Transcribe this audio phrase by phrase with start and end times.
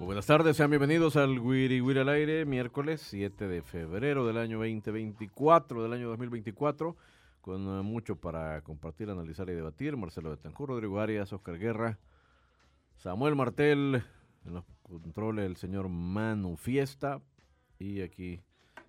[0.00, 4.58] Buenas tardes, sean bienvenidos al Wiri Wiri al aire, miércoles 7 de febrero del año
[4.58, 6.96] 2024, del año 2024,
[7.40, 9.96] con eh, mucho para compartir, analizar y debatir.
[9.96, 11.98] Marcelo Betancur, Rodrigo Arias, Oscar Guerra,
[12.96, 14.02] Samuel Martel,
[14.44, 17.20] en los controles el señor Manu Fiesta
[17.78, 18.42] y aquí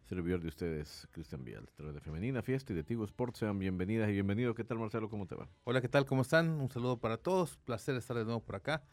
[0.03, 3.39] servidor de ustedes, Cristian Vial, de Femenina Fiesta y de Tigo Sports.
[3.39, 4.55] Sean bienvenidas y bienvenidos.
[4.55, 5.09] ¿Qué tal, Marcelo?
[5.09, 5.47] ¿Cómo te va?
[5.63, 6.05] Hola, ¿qué tal?
[6.05, 6.49] ¿Cómo están?
[6.49, 7.57] Un saludo para todos.
[7.57, 8.83] Placer estar de nuevo por acá.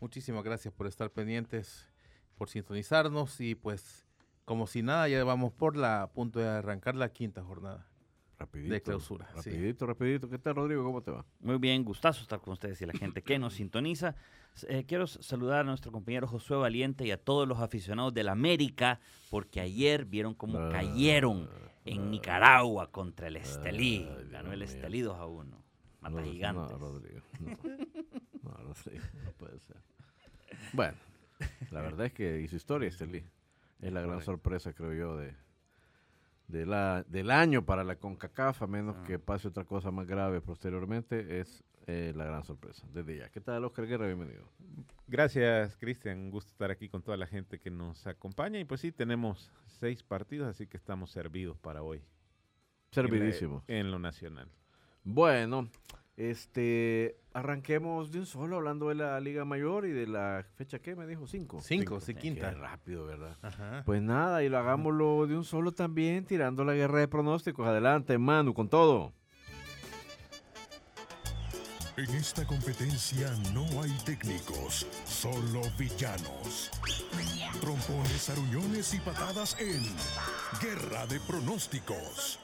[0.00, 1.88] Muchísimas gracias por estar pendientes,
[2.36, 4.06] por sintonizarnos y pues
[4.44, 7.89] como si nada ya vamos por la punto de arrancar la quinta jornada.
[8.40, 8.72] Rapidito.
[8.72, 9.50] De clausura, sí.
[9.50, 10.30] Rapidito, rapidito.
[10.30, 10.82] ¿Qué tal, Rodrigo?
[10.82, 11.26] ¿Cómo te va?
[11.40, 14.16] Muy bien, gustazo estar con ustedes y la gente que nos sintoniza.
[14.66, 18.98] Eh, quiero saludar a nuestro compañero Josué Valiente y a todos los aficionados del América,
[19.28, 21.50] porque ayer vieron cómo Ah, cayeron
[21.84, 24.04] en Nicaragua contra el Estelí.
[24.04, 24.62] Dios Ganó el.
[24.62, 25.62] Estelí 2 a 1.
[26.00, 26.70] Mata No, gigantes.
[26.70, 27.20] No, Rodrigo.
[27.40, 27.48] No,
[28.42, 29.76] no, Rodrigo, no puede ser.
[30.72, 30.96] Bueno,
[31.70, 33.22] la verdad es que hizo historia Estelí.
[33.82, 35.34] Es la gran sorpresa, creo yo, de,
[36.50, 39.04] de la, del año para la CONCACAF, a menos Ah.
[39.06, 42.86] que pase otra cosa más grave posteriormente, es eh, la gran sorpresa.
[42.92, 43.28] Desde ya.
[43.30, 44.06] ¿Qué tal, Oscar Guerra?
[44.06, 44.44] Bienvenido.
[45.08, 46.18] Gracias, Cristian.
[46.18, 48.60] Un gusto estar aquí con toda la gente que nos acompaña.
[48.60, 51.98] Y pues sí, tenemos seis partidos, así que estamos servidos para hoy.
[51.98, 53.64] en la- Servidísimo.
[53.68, 54.48] En, lo nacional.
[55.04, 55.68] Bueno,
[56.20, 60.94] este, arranquemos de un solo hablando de la Liga Mayor y de la fecha que
[60.94, 61.60] me dijo, cinco.
[61.62, 62.50] Cinco, sí, Qué quinta.
[62.50, 63.38] rápido, ¿verdad?
[63.40, 63.82] Ajá.
[63.86, 67.66] Pues nada, y lo hagámoslo de un solo también, tirando la guerra de pronósticos.
[67.66, 69.14] Adelante, Manu, con todo.
[71.96, 76.70] En esta competencia no hay técnicos, solo villanos.
[77.60, 79.82] Trompones, aruñones y patadas en
[80.62, 82.38] Guerra de Pronósticos.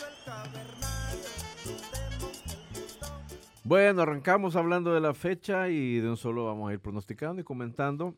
[3.69, 7.45] Bueno, arrancamos hablando de la fecha y de un solo vamos a ir pronosticando y
[7.45, 8.15] comentando.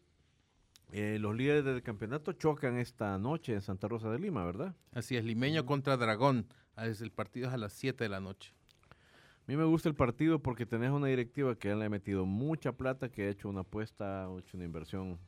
[0.92, 4.76] Eh, los líderes del campeonato chocan esta noche en Santa Rosa de Lima, ¿verdad?
[4.92, 6.48] Así es, Limeño contra Dragón.
[6.76, 8.52] Ah, El partido es a las 7 de la noche.
[8.90, 12.72] A mí me gusta el partido porque tenés una directiva que le ha metido mucha
[12.72, 15.18] plata, que ha hecho una apuesta, ha hecho una inversión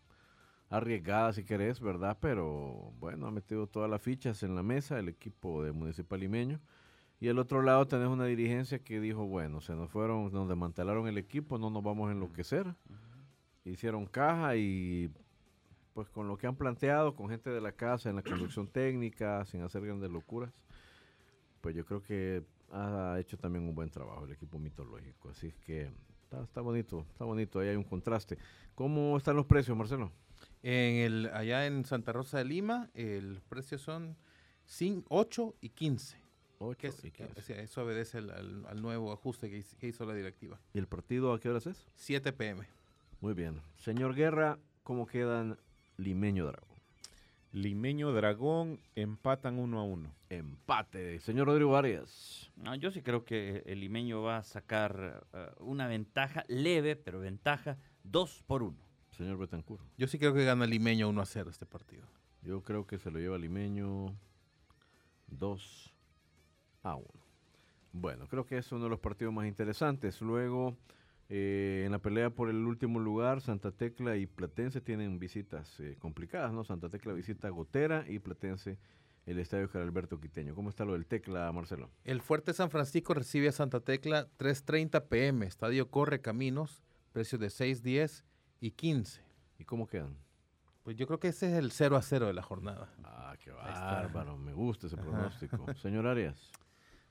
[0.69, 2.19] arriesgada si querés, ¿verdad?
[2.21, 6.61] Pero bueno, ha metido todas las fichas en la mesa el equipo de Municipal Limeño.
[7.21, 11.07] Y al otro lado tenés una dirigencia que dijo, bueno, se nos fueron, nos desmantelaron
[11.07, 12.75] el equipo, no nos vamos a enloquecer.
[13.65, 15.13] Hicieron caja y
[15.93, 19.45] pues con lo que han planteado, con gente de la casa en la conducción técnica,
[19.45, 20.51] sin hacer grandes locuras,
[21.61, 25.29] pues yo creo que ha hecho también un buen trabajo el equipo mitológico.
[25.29, 25.91] Así es que
[26.23, 28.39] está, está bonito, está bonito, ahí hay un contraste.
[28.75, 30.11] ¿Cómo están los precios, Marcelo?
[30.63, 34.17] En el, allá en Santa Rosa de Lima, el- los precios son
[35.09, 36.17] 8 y 15.
[36.61, 37.41] 8 que es- y que- 15.
[37.41, 40.59] o sea, eso obedece al, al- al nuevo ajuste que, hizo- que hizo la directiva.
[40.75, 41.87] ¿Y el partido a qué horas es?
[41.97, 42.67] 7 pm.
[43.21, 43.61] Muy bien.
[43.77, 45.59] Señor Guerra, ¿cómo quedan
[45.97, 46.69] Limeño Dragón?
[47.53, 50.15] Limeño Dragón empatan uno a uno.
[50.29, 51.19] Empate.
[51.19, 52.51] Señor Rodrigo Arias.
[52.57, 57.19] No, yo sí creo que el limeño va a sacar eh, una ventaja leve, pero
[57.19, 58.77] ventaja 2 por 1.
[59.17, 59.81] Señor Betancur.
[59.99, 62.07] Yo sí creo que gana Limeño 1 a 0 este partido.
[62.43, 64.15] Yo creo que se lo lleva Limeño
[65.27, 65.90] 2
[66.83, 67.07] a 1.
[67.93, 70.21] Bueno, creo que es uno de los partidos más interesantes.
[70.21, 70.77] Luego,
[71.29, 75.97] eh, en la pelea por el último lugar, Santa Tecla y Platense tienen visitas eh,
[75.99, 76.65] complicadas, ¿no?
[76.65, 78.79] Santa Tecla visita Gotera y Platense
[79.27, 80.55] el Estadio Geralberto Quiteño.
[80.55, 81.91] ¿Cómo está lo del Tecla, Marcelo?
[82.05, 85.47] El Fuerte San Francisco recibe a Santa Tecla 3.30 pm.
[85.47, 88.25] Estadio Corre Caminos, precios de 6.10
[88.61, 89.23] y 15.
[89.59, 90.17] ¿Y cómo quedan?
[90.83, 92.93] Pues yo creo que ese es el 0 a 0 de la jornada.
[93.05, 94.37] Ah, qué bárbaro.
[94.39, 95.73] Me gusta ese pronóstico.
[95.75, 96.51] Señor Arias.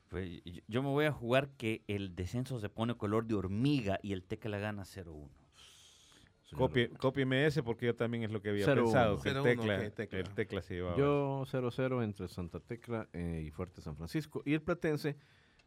[0.09, 4.13] Pues, yo- me voy a jugar que el descenso se pone color de hormiga y
[4.13, 5.29] el Tecla gana 0-1.
[6.45, 6.57] señor.
[6.57, 9.13] Copie, cópieme ese porque yo también es lo que había Cero pensado.
[9.15, 9.21] uno.
[9.23, 10.19] Que el, tecla, Tecla.
[10.19, 10.97] el tecla se llevaba.
[10.97, 14.41] Yo 0-0 entre Santa Tecla eh, y Fuerte San Francisco.
[14.45, 15.15] Y el Platense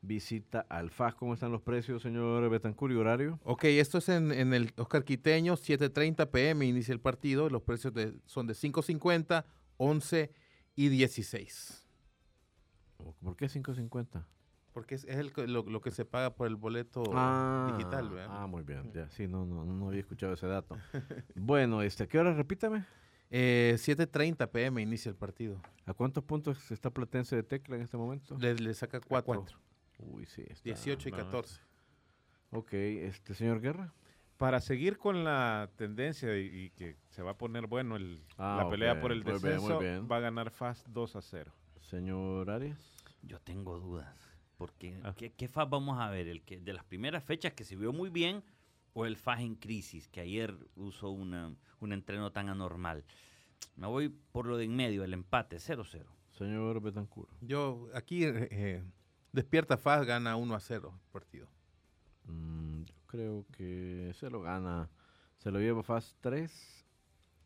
[0.00, 1.14] visita al FAS.
[1.14, 3.38] ¿Cómo están los precios, señor Betancur y horario?
[3.44, 7.48] Ok, esto es en, en el Oscar Quiteño, 7.30 pm inicia el partido.
[7.48, 9.44] Los precios de- son de 5.50,
[9.76, 10.32] 11
[10.74, 11.81] y 16.
[13.22, 14.24] ¿Por qué 5.50?
[14.72, 18.08] Porque es, es el lo, lo que se paga por el boleto digital.
[18.08, 18.28] ¿verdad?
[18.30, 18.90] Ah, muy bien.
[18.92, 20.76] Ya, sí, no, no, no había escuchado ese dato.
[21.34, 22.32] bueno, este, ¿a qué hora?
[22.32, 22.86] Repítame.
[23.30, 25.60] Eh, 7.30 pm inicia el partido.
[25.86, 28.36] ¿A cuántos puntos está Platense de Tecla en este momento?
[28.38, 29.58] Le, le saca 4, cuatro.
[29.98, 30.42] Uy, sí.
[30.48, 30.62] Está.
[30.64, 31.60] 18 y no, 14.
[32.50, 33.92] Ok, este, señor Guerra.
[34.36, 38.62] Para seguir con la tendencia y, y que se va a poner bueno el, Ah,
[38.64, 39.00] la pelea ok.
[39.00, 41.52] por el descenso, va a ganar FAS 2 a 0.
[41.96, 42.78] Señor Arias.
[43.22, 44.16] Yo tengo dudas.
[44.56, 45.12] Porque, Ah.
[45.14, 46.26] ¿qué, qué FAS vamos a ver?
[46.26, 48.42] ¿El que de las primeras fechas que se vio muy bien
[48.94, 53.04] o el FAS en crisis, que ayer usó una, un entreno tan anormal?
[53.76, 56.06] Me voy por lo de en medio, el empate, 0-0.
[56.30, 57.28] Señor Betancur.
[57.42, 58.82] Yo aquí eh, eh,
[59.32, 61.46] despierta Faz, gana 1 a 0 el partido.
[62.24, 64.88] Mm, yo creo que se lo gana.
[65.36, 66.86] Se lo lleva FAS 3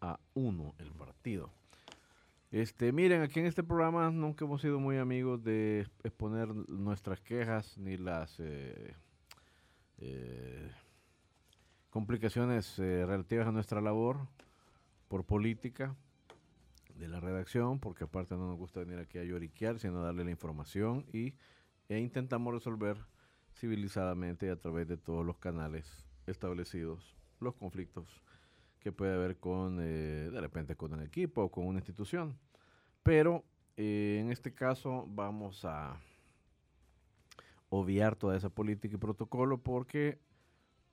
[0.02, 1.50] a 1 el partido.
[2.52, 7.76] Este, miren, aquí en este programa nunca hemos sido muy amigos de exponer nuestras quejas
[7.76, 8.94] ni las eh,
[9.98, 10.70] eh,
[11.90, 14.28] complicaciones eh, relativas a nuestra labor
[15.08, 15.96] por política
[16.94, 20.30] de la redacción, porque aparte no nos gusta venir aquí a lloriquear, sino darle la
[20.30, 21.34] información y,
[21.88, 22.96] e intentamos resolver
[23.54, 28.25] civilizadamente y a través de todos los canales establecidos los conflictos
[28.80, 32.38] que puede haber con, eh, de repente, con un equipo o con una institución.
[33.02, 33.44] Pero
[33.76, 36.00] eh, en este caso vamos a
[37.68, 40.20] obviar toda esa política y protocolo porque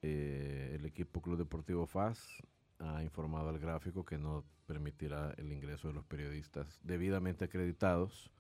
[0.02, 2.42] eh, el equipo Club Deportivo FAS
[2.80, 8.32] ha informado al gráfico que no permitirá el ingreso de los periodistas debidamente acreditados,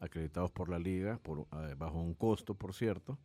[0.00, 1.18] acreditados por la liga,
[1.78, 3.18] bajo un costo, por cierto,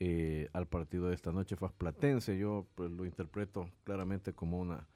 [0.00, 2.38] eh, al partido de esta noche FAS Platense.
[2.38, 4.86] Yo pues, lo interpreto claramente como una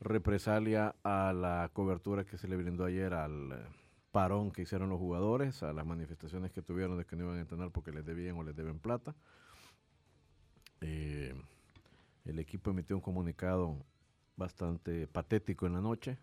[0.00, 3.56] represalia a la cobertura que se le brindó ayer al eh,
[4.10, 7.40] parón que hicieron los jugadores, a las manifestaciones que tuvieron de que no iban a
[7.40, 9.14] entrenar porque les debían o les deben plata.
[10.80, 11.34] Eh,
[12.24, 13.84] el equipo emitió un comunicado
[14.36, 16.18] bastante patético en la noche,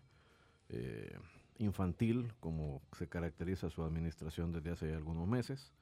[0.68, 1.16] eh,
[1.58, 5.72] infantil, como se caracteriza su administración desde hace algunos meses.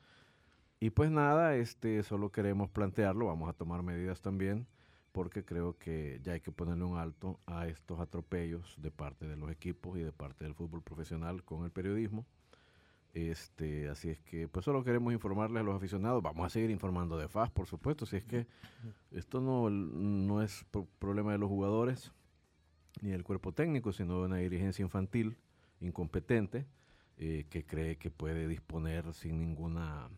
[0.78, 4.66] Y pues nada, este, solo queremos plantearlo, vamos a tomar medidas también,
[5.12, 9.36] porque creo que ya hay que ponerle un alto a estos atropellos de parte de
[9.36, 12.26] los equipos y de parte del fútbol profesional con el periodismo.
[13.14, 17.16] Este, así es que pues solo queremos informarles a los aficionados, vamos a seguir informando
[17.16, 18.46] de FAS, por supuesto, si es que
[19.10, 22.12] esto no, no es pro- problema de los jugadores
[23.00, 25.38] ni del cuerpo técnico, sino de una dirigencia infantil
[25.80, 26.66] incompetente
[27.16, 30.10] eh, que cree que puede disponer sin ninguna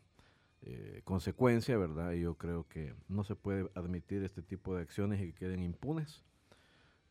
[0.70, 2.12] eh, consecuencia, ¿verdad?
[2.12, 5.62] Y yo creo que no se puede admitir este tipo de acciones y que queden
[5.62, 6.22] impunes.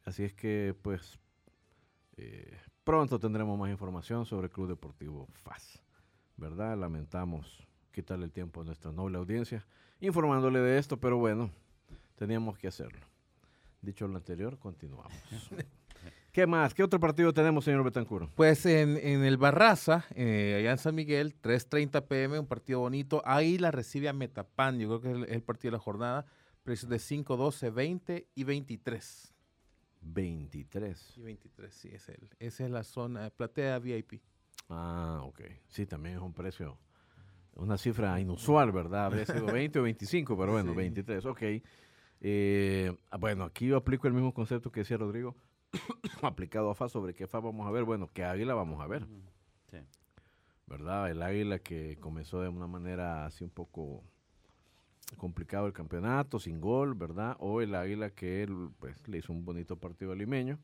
[0.05, 1.19] Así es que, pues,
[2.17, 5.81] eh, pronto tendremos más información sobre Club Deportivo FAS,
[6.35, 6.77] ¿verdad?
[6.77, 9.65] Lamentamos quitarle el tiempo a nuestra noble audiencia
[10.01, 11.49] informándole de esto, pero bueno,
[12.15, 13.07] teníamos que hacerlo.
[13.81, 15.13] Dicho lo anterior, continuamos.
[16.37, 16.75] ¿Qué más?
[16.75, 18.29] ¿Qué otro partido tenemos, señor Betancuro?
[18.35, 23.23] Pues en, en el Barraza, eh, allá en San Miguel, 3.30 pm, un partido bonito.
[23.25, 26.27] Ahí la recibe a Metapan, yo creo que es el, el partido de la jornada.
[26.61, 29.33] Precios de 5, 12, 20 y 23.
[30.01, 31.13] 23.
[31.17, 34.21] Y 23, sí, es el, esa es la zona platea VIP.
[34.69, 35.41] Ah, ok.
[35.69, 36.77] Sí, también es un precio,
[37.55, 39.05] una cifra inusual, ¿verdad?
[39.07, 40.77] Habría sido 20 o 25, pero bueno, Sí.
[40.77, 41.41] 23, ok.
[42.21, 45.35] Eh, ah, bueno, aquí yo aplico el mismo concepto que decía Rodrigo,
[46.21, 47.83] aplicado a FA, sobre qué FA vamos a ver.
[47.83, 49.05] Bueno, qué águila vamos a ver,
[49.71, 49.77] Sí.
[50.67, 51.09] ¿verdad?
[51.09, 54.03] El águila que comenzó de una manera así un poco
[55.17, 57.37] complicado el campeonato, sin gol, ¿verdad?
[57.39, 60.59] O el águila que él, pues, le hizo un bonito partido al limeño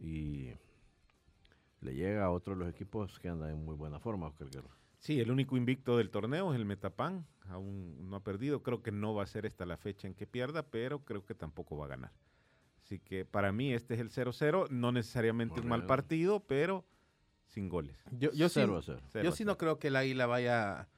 [0.00, 0.50] y
[1.80, 4.70] le llega a otro de los equipos que anda en muy buena forma, Oscar Guerra.
[4.98, 7.26] Sí, el único invicto del torneo es el Metapan.
[7.48, 8.62] Aún no ha perdido.
[8.62, 11.34] Creo que no va a ser esta la fecha en que pierda, pero creo que
[11.34, 12.10] tampoco va a ganar.
[12.84, 14.68] Así que para mí este es el 0-0.
[14.70, 16.84] No necesariamente un mal partido, pero
[17.46, 17.96] sin goles.
[18.12, 19.00] Yo, yo sí, Cero a cero.
[19.10, 19.52] Cero yo a sí cero.
[19.52, 20.88] no creo que el Águila vaya,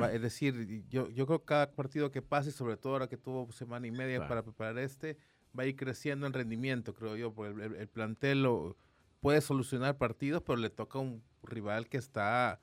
[0.00, 3.16] va- es decir, yo, yo creo que cada partido que pase, sobre todo ahora que
[3.16, 4.28] tuvo semana y media Claro.
[4.28, 5.18] para preparar este,
[5.56, 8.76] va a ir creciendo en rendimiento, creo yo, porque el, el- el plantel lo,
[9.20, 12.60] puede solucionar partidos, pero le toca un rival que está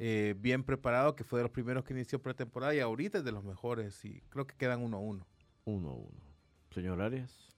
[0.00, 3.32] eh, bien preparado, que fue de los primeros que inició pretemporada y ahorita es de
[3.32, 5.26] los mejores y creo que quedan uno a uno.
[5.66, 6.08] 1-1.
[6.72, 7.49] Señor Arias,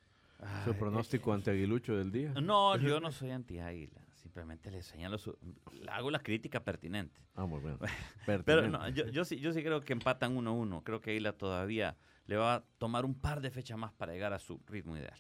[0.65, 2.33] su pronóstico ante Aguilucho del día.
[2.41, 4.01] No, yo no soy anti-águila.
[4.15, 5.37] Simplemente le señalo su...
[5.73, 7.21] Le hago la crítica pertinente.
[7.35, 7.79] Ah, muy bien.
[8.45, 10.83] Pero no, yo, yo sí, yo sí creo que empatan 1-1.
[10.85, 11.97] Creo que Águila todavía
[12.27, 15.19] le va a tomar un par de fechas más para llegar a su ritmo ideal.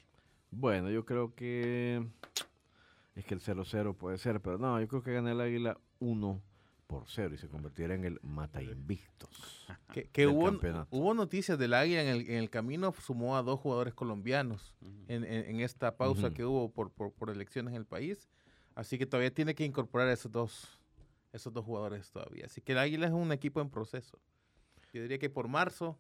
[0.50, 2.06] Bueno, yo creo que
[3.14, 6.42] es que el 0-0 puede ser, pero no, yo creo que gana el Águila 1
[6.92, 9.66] por 0 y se convertirá en el mata invictos.
[9.92, 10.46] Que, hubo,
[10.90, 14.74] hubo noticias del Águila en el, en el camino, sumó a dos jugadores colombianos
[15.08, 18.28] en, en- en esta pausa que hubo por, por, por elecciones en el país.
[18.74, 20.78] Así que todavía tiene que incorporar a esos dos,
[21.32, 22.46] esos dos jugadores todavía.
[22.46, 24.18] Así que el Águila es un equipo en proceso.
[24.92, 25.98] Yo diría que por marzo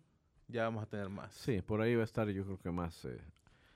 [0.48, 1.32] ya vamos a tener más.
[1.34, 3.18] Sí, por ahí va a estar yo creo que más eh,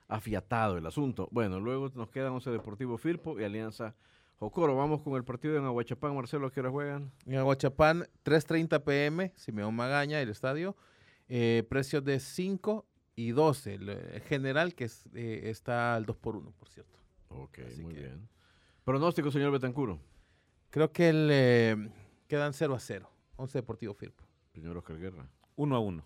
[0.08, 1.28] afiatado el asunto.
[1.30, 3.94] Bueno, luego nos quedan 11 Deportivo Firpo y Alianza
[4.38, 4.76] Jocoro.
[4.76, 6.14] Vamos con el partido en Aguachapán.
[6.14, 7.10] Marcelo, ¿a qué hora juegan?
[7.24, 10.76] En Aguachapán, 3.30 pm, Simeón Magaña, el estadio.
[11.28, 13.74] Eh, precios de 5 y 12.
[13.74, 16.98] El, eh, general que es, eh, está al 2 por 1 por cierto.
[17.28, 18.28] Ok, Así muy que- bien.
[18.84, 19.98] Pronóstico, señor Betancuro.
[20.70, 21.90] Creo que el, eh,
[22.28, 23.10] quedan 0 a 0.
[23.36, 24.24] 11 Deportivo Firpo.
[24.54, 25.28] Señor Oscar Guerra.
[25.56, 26.04] Uno a uno.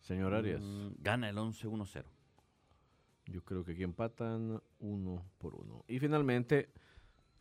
[0.00, 0.60] Señor Arias.
[0.62, 2.04] Mm, Gana el 11-1-0.
[3.26, 5.84] Yo creo que aquí empatan uno por uno.
[5.88, 6.70] Y finalmente,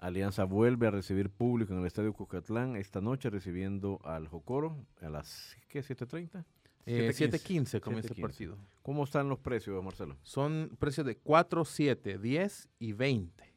[0.07, 5.10] Alianza vuelve a recibir público en el Estadio Cucatlán esta noche recibiendo al Jocoro a
[5.10, 5.79] las ¿qué?
[5.81, 6.43] 7.30.
[6.86, 7.31] Eh, 7:15.
[7.77, 8.22] 7.15 comienza el 7:15.
[8.22, 8.57] partido.
[8.81, 10.17] ¿Cómo están los precios, Marcelo?
[10.24, 13.53] Son precios de 4, 7, 10 y 20.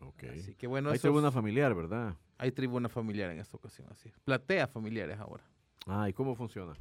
[0.00, 0.24] Ok.
[0.32, 2.16] Así que bueno, Hay esos- tribuna familiar, ¿verdad?
[2.38, 3.86] hay tribuna familiar en esta ocasión.
[3.90, 4.08] Así.
[4.08, 4.18] es.
[4.20, 5.44] Platea familiares ahora.
[5.86, 6.72] Ah, ¿y cómo funciona?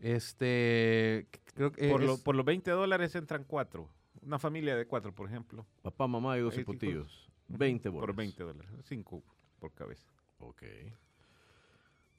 [0.00, 3.88] Este, creo que Por, es- lo- por los 20 dólares entran cuatro.
[4.22, 5.66] Una familia de cuatro, por ejemplo.
[5.82, 7.28] Papá, mamá y dos hipotillos.
[7.48, 8.06] 20 bolas.
[8.06, 8.70] Por 20 dólares.
[8.84, 9.22] Cinco
[9.58, 10.08] por cabeza.
[10.38, 10.62] Ok.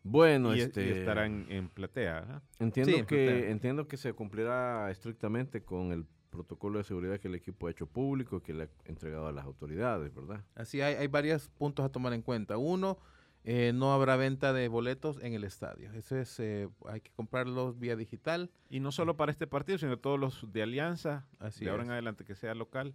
[0.04, 0.86] Bueno, y, este...
[0.88, 2.42] y estarán en platea.
[2.60, 3.50] Entiendo, Sí, que, platea.
[3.50, 7.88] entiendo que se cumplirá estrictamente con el protocolo de seguridad que el equipo ha hecho
[7.88, 10.44] público, que le ha entregado a las autoridades, ¿verdad?
[10.56, 12.58] Así hay, hay varios puntos a tomar en cuenta.
[12.58, 13.00] Uno,
[13.44, 15.92] eh, no habrá venta de boletos en el estadio.
[15.94, 18.52] Eso es, eh, hay que comprarlos vía digital.
[18.70, 21.28] Y no solo para este partido, sino todos los de Alianza.
[21.40, 22.94] Así de ahora en adelante que sea local.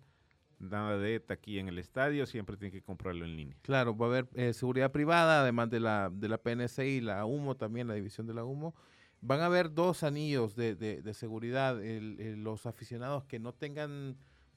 [0.65, 2.27] Nada de taquilla en el estadio.
[2.27, 3.57] Siempre tienen que comprarlo en línea.
[3.63, 7.25] Claro, va a haber eh, seguridad privada, además de la, de la PNC y la
[7.25, 8.75] HUMO también, la división de la HUMO.
[9.21, 11.83] Van a haber dos anillos de, de- de seguridad.
[11.83, 14.17] El- los aficionados que no tengan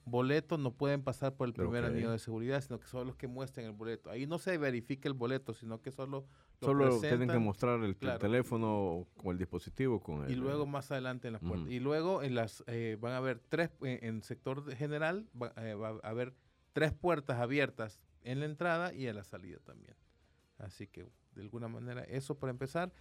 [0.10, 1.92] boleto no pueden pasar por el primer Ok.
[1.92, 4.10] anillo de seguridad, sino que son los que muestren el boleto.
[4.10, 6.26] Ahí no se verifica el boleto, sino que solo
[6.62, 8.20] lo Solo tienen que mostrar el, claro.
[8.20, 10.32] teléfono o el dispositivo con el...
[10.32, 11.70] Y luego más adelante en las puertas.
[11.70, 15.76] Y luego en las eh, van a haber tres, en, en sector general va, eh,
[15.76, 16.34] va a haber
[16.74, 19.96] tres puertas abiertas en la entrada y en la salida también.
[20.58, 22.92] Así que de alguna manera eso para empezar.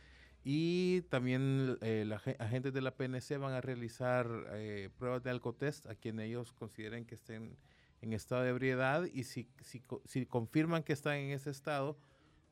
[0.48, 5.88] Y también eh, los agentes de la PNC van a realizar eh, pruebas de alcotest
[5.88, 7.58] a quien ellos consideren que estén
[8.00, 11.98] en estado de ebriedad y si, si, si confirman que están en ese estado,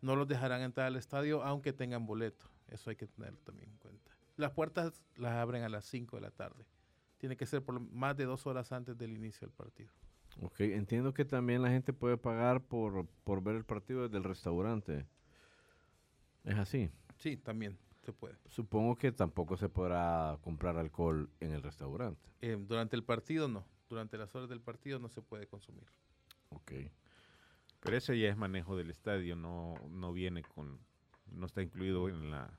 [0.00, 2.50] no los dejarán entrar al estadio aunque tengan boleto.
[2.66, 4.10] Eso hay que tenerlo también en cuenta.
[4.34, 6.66] Las puertas las abren a las 5 de la tarde.
[7.18, 9.92] Tiene que ser por más de dos horas antes del inicio del partido.
[10.42, 14.24] Ok, entiendo que también la gente puede pagar por, por ver el partido desde el
[14.24, 15.06] restaurante.
[16.42, 16.90] Es así.
[17.18, 18.36] Sí, también se puede.
[18.48, 22.30] Supongo que tampoco se podrá comprar alcohol en el restaurante.
[22.40, 23.64] Eh, durante el partido no.
[23.88, 25.86] Durante las horas del partido no se puede consumir.
[26.50, 26.72] Ok.
[27.80, 29.36] Pero eso ya es manejo del estadio.
[29.36, 30.78] No, no viene con...
[31.30, 32.58] No está incluido en la...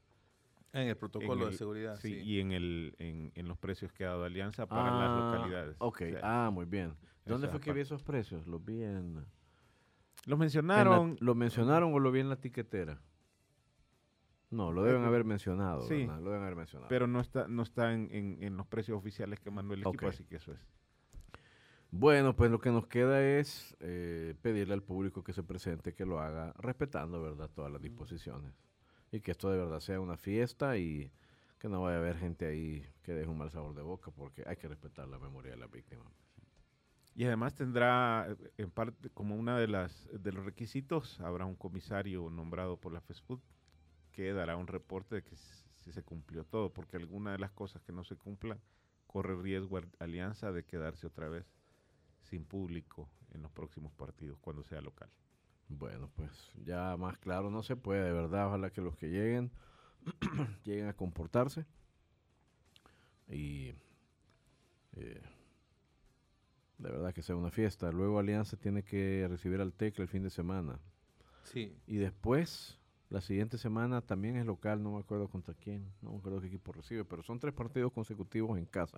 [0.73, 2.15] En el protocolo en de seguridad, sí, sí.
[2.19, 5.75] y en, el, en, en los precios que ha dado Alianza para Ah, las localidades.
[5.79, 6.93] Ok, O sea, ah, muy bien.
[7.25, 8.45] ¿Dónde fue que vi esos precios?
[8.45, 9.15] ¿Los vi en...
[9.15, 9.25] Los
[10.25, 11.15] en la- mencionaron.
[11.21, 12.99] ¿Lo mencionaron o lo vi en la tiquetera?
[14.55, 16.05] No, lo deben Eh, haber mencionado, sí.
[16.05, 16.87] Lo deben haber mencionado.
[16.89, 20.07] pero no está no está en, en- en los precios oficiales que mandó el equipo,
[20.07, 20.59] así que eso es.
[21.91, 26.05] Bueno, pues lo que nos queda es eh, pedirle al público que se presente, que
[26.05, 27.49] lo haga respetando, ¿verdad?
[27.53, 28.53] Todas las disposiciones.
[29.11, 31.11] Y que esto de verdad sea una fiesta y
[31.59, 34.43] que no vaya a haber gente ahí que deje un mal sabor de boca, porque
[34.45, 36.07] hay que respetar la memoria de las víctimas.
[37.15, 41.55] Y además tendrá, eh, en parte, como una de las de los requisitos, habrá un
[41.55, 43.39] comisario nombrado por la FESPUD
[44.15, 47.81] que dará un reporte de que si se cumplió todo, porque alguna de las cosas
[47.81, 48.59] que no se cumplan
[49.07, 51.45] corre riesgo al- Alianza de quedarse otra vez
[52.21, 55.09] sin público en los próximos partidos cuando sea local.
[55.67, 56.31] Bueno, pues
[56.63, 58.47] ya más claro no se puede, de verdad.
[58.47, 59.51] Ojalá que los que lleguen
[60.63, 61.65] lleguen a comportarse.
[63.27, 63.73] Y
[64.93, 65.21] eh,
[66.77, 67.91] de verdad que sea una fiesta.
[67.91, 70.79] Luego Alianza tiene que recibir al Tecla el fin de semana.
[71.43, 71.75] Sí.
[71.87, 72.79] Y después,
[73.15, 76.47] la siguiente semana también es local, no me acuerdo contra quién, no me acuerdo qué
[76.47, 78.97] equipo recibe, pero son tres partidos consecutivos en casa.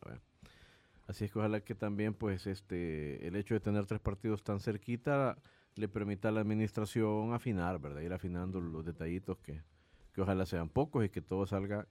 [1.06, 4.60] Así es que ojalá que también, pues, este, el hecho de tener tres partidos tan
[4.60, 5.38] cerquita
[5.76, 8.02] le permita a la administración afinar, ¿verdad?
[8.02, 9.62] Ir afinando los detallitos que,
[10.14, 11.88] que ojalá sean pocos y que todo salga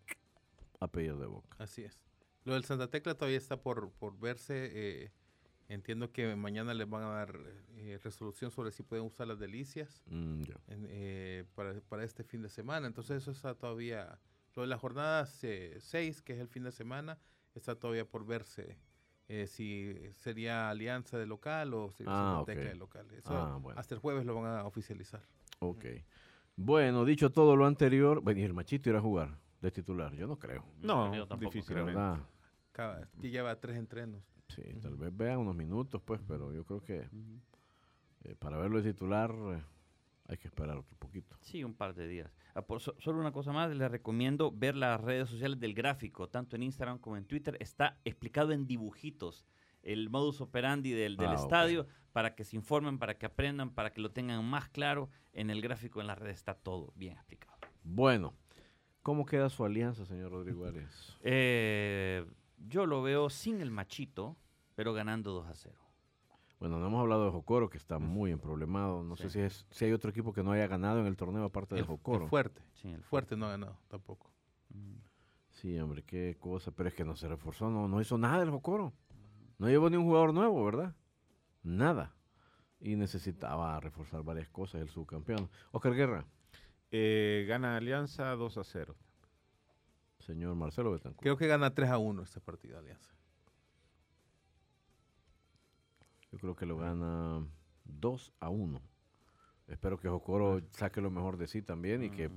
[0.80, 1.56] a pedir de boca.
[1.60, 1.96] Así es.
[2.42, 4.72] Lo del Santa Tecla todavía está por, por verse.
[4.74, 5.12] eh,
[5.68, 7.38] entiendo que mañana les van a dar
[7.76, 12.42] eh, resolución sobre si pueden usar las delicias Mm, en, eh, para, para este fin
[12.42, 12.86] de semana.
[12.86, 14.18] Entonces eso está todavía...
[14.54, 17.18] Lo de la jornada 6, que es el fin de semana,
[17.54, 18.78] está todavía por verse.
[19.28, 22.46] eh, si sería alianza de local o si Ah, Santa ok.
[22.46, 23.06] Tecla de local.
[23.12, 23.78] Eso Ah, bueno.
[23.78, 25.20] Hasta el jueves lo van a oficializar.
[25.58, 25.84] Ok.
[26.54, 30.26] Bueno, dicho todo lo anterior, bueno, y el machito irá a jugar de titular, yo
[30.26, 30.64] no creo.
[30.80, 31.84] No, yo tampoco creo.
[31.84, 32.22] difícilmente.
[32.76, 34.22] Ya lleva tres entrenos.
[34.48, 37.08] Sí, tal vez vean unos minutos, pues, pero yo creo que
[38.24, 39.62] eh, para verlo de titular eh,
[40.28, 41.36] hay que esperar otro poquito.
[41.42, 42.30] Sí, un par de días.
[42.54, 46.28] Ah, por so- solo una cosa más, les recomiendo ver las redes sociales del gráfico,
[46.28, 47.56] tanto en Instagram como en Twitter.
[47.60, 49.46] Está explicado en dibujitos
[49.82, 53.92] el modus operandi del, del Ah, estadio para que se informen, para que aprendan, para
[53.92, 55.10] que lo tengan más claro.
[55.32, 57.56] En el gráfico, en las redes, está todo bien explicado.
[57.84, 58.32] Bueno,
[59.02, 61.16] ¿cómo queda su alianza, señor Rodrigo Arias?
[61.22, 62.24] Eh,
[62.58, 64.36] yo lo veo sin el machito,
[64.74, 65.74] pero ganando 2 a 0.
[66.58, 69.02] Bueno, no hemos hablado de Jocoro, que está muy emproblemado.
[69.02, 71.44] No sé si, es, si hay otro equipo que no haya ganado en el torneo
[71.44, 72.28] aparte de El, el Jocoro.
[72.28, 72.62] fuerte.
[72.72, 74.30] Sí, el Fuerte no ha ganado tampoco.
[74.70, 74.94] Mm.
[75.50, 76.70] Sí, hombre, qué cosa.
[76.70, 78.94] Pero es que no se reforzó, no, no hizo nada el Jocoro.
[79.58, 80.94] No llevó ni un jugador nuevo, ¿verdad?
[81.62, 82.14] Nada.
[82.80, 85.50] Y necesitaba reforzar varias cosas el subcampeón.
[85.72, 86.24] Oscar Guerra,
[86.90, 88.96] Eh, gana Alianza 2 a 0.
[90.26, 91.22] Señor Marcelo Betancourt.
[91.22, 93.14] Creo que gana 3 a 1 este partido Alianza.
[96.32, 97.46] Yo creo que lo gana
[97.84, 98.82] 2 a 1.
[99.68, 102.30] Espero que Jocoro saque lo mejor de sí también y que,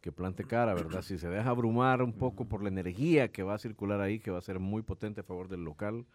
[0.00, 1.02] que plante cara, ¿verdad?
[1.02, 4.30] Si se deja abrumar un poco por la energía que va a circular ahí, que
[4.30, 6.06] va a ser muy potente a favor del local,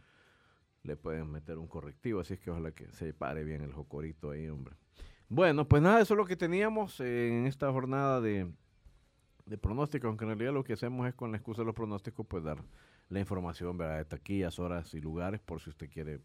[0.83, 2.21] le pueden meter un correctivo.
[2.21, 4.75] Así es que ojalá que se pare bien el Jocorito ahí, hombre.
[5.29, 8.49] Bueno, pues nada, eso es lo que teníamos en esta jornada de,
[9.47, 12.25] de pronósticos, aunque en realidad lo que hacemos es con la excusa de los pronósticos,
[12.27, 12.63] pues dar
[13.09, 13.97] la información, ¿verdad?
[13.97, 16.19] De taquillas, horas y lugares, por si usted quiere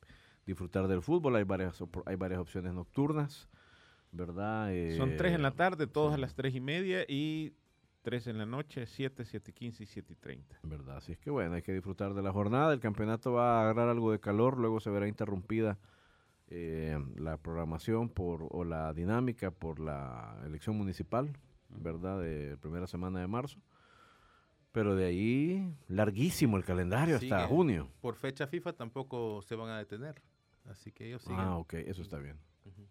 [0.45, 1.37] disfrutar del fútbol.
[1.37, 3.49] Hay varias, hay varias opciones nocturnas,
[4.11, 4.71] ¿verdad?
[4.97, 6.19] Son 3 en la Eh, tarde, todas sí.
[6.19, 7.53] a las 3 y media y
[8.03, 10.59] 3 en la noche, 7, 7 y 15 y 7 y 30.
[10.65, 10.97] ¿verdad?
[10.97, 12.73] Así es que bueno, hay que disfrutar de la jornada.
[12.73, 15.79] El campeonato va a agarrar algo de calor, luego se verá interrumpida
[16.49, 21.31] eh, la programación por, o la dinámica por la elección municipal,
[21.79, 22.21] ¿verdad?
[22.21, 23.59] De primera semana de marzo.
[24.73, 27.89] Pero de ahí, larguísimo el calendario hasta junio.
[28.01, 30.23] Por fecha FIFA tampoco se van a detener.
[30.67, 31.41] Así que ellos siguen.
[31.41, 32.39] Ah, ok, eso está bien.
[32.65, 32.87] Ujú.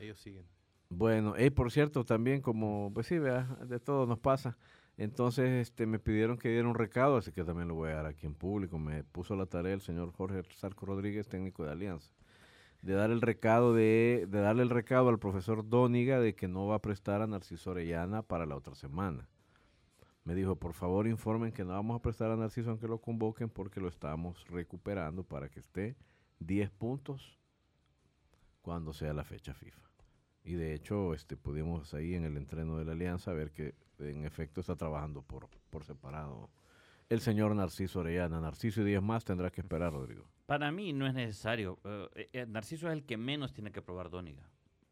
[0.00, 0.46] Ellos siguen.
[0.88, 4.56] Bueno, y por cierto, también como, pues sí, vea, de todo nos pasa.
[4.96, 8.06] Entonces, este, me pidieron que diera un recado, así que también lo voy a dar
[8.06, 8.78] aquí en público.
[8.78, 12.12] Me puso la tarea el señor Jorge Sarco Rodríguez, técnico de Alianza,
[12.82, 16.66] de dar el recado de, de darle el recado al profesor Dóniga de que no
[16.66, 19.28] va a prestar a Narciso Orellana para la otra semana.
[20.24, 23.48] Me dijo, por favor informen que no vamos a prestar a Narciso aunque lo convoquen
[23.48, 25.96] porque lo estamos recuperando para que esté
[26.40, 27.38] 10 puntos
[28.60, 29.80] cuando sea la fecha FIFA.
[30.44, 34.24] Y de hecho, este, pudimos ahí en el entreno de la Alianza ver que en
[34.24, 36.50] efecto está trabajando por, por separado
[37.08, 38.40] el señor Narciso Orellana.
[38.40, 40.24] Narciso y 10 más tendrá que esperar, Rodrigo.
[40.46, 41.78] Para mí no es necesario.
[41.84, 44.42] Eh, eh, Narciso es el que menos tiene que probar Dóniga.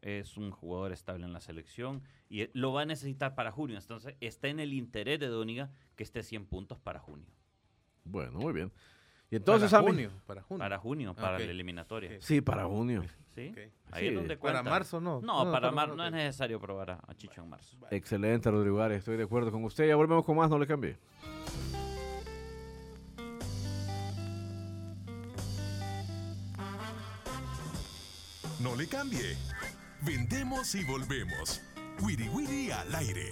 [0.01, 3.77] Es un jugador estable en la selección y eh, lo va a necesitar para junio.
[3.77, 7.27] Entonces está en el interés de Dóniga que esté 100 puntos para junio.
[8.03, 8.71] Bueno, muy bien.
[9.29, 10.11] Y entonces, para junio.
[10.25, 10.59] Para junio.
[10.59, 12.11] Para junio, para la eliminatoria.
[12.21, 13.03] Sí, para junio.
[13.35, 13.53] ¿Sí?
[13.91, 14.07] Ahí Sí.
[14.07, 15.19] es donde Para marzo no.
[15.19, 17.77] No, para marzo no es necesario probar a, Chicho en marzo.
[17.91, 18.83] Excelente, Rodrigo.
[18.85, 19.85] Estoy de acuerdo con usted.
[19.87, 20.97] Ya volvemos con más, no le cambie.
[28.59, 29.37] No le cambie.
[30.01, 31.61] Vendemos y volvemos.
[32.01, 33.31] Wiri Wiri al aire.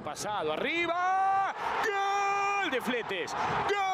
[0.00, 1.54] Pasado, arriba.
[1.84, 3.34] ¡Gol de Fletes!
[3.68, 3.90] ¡Gol!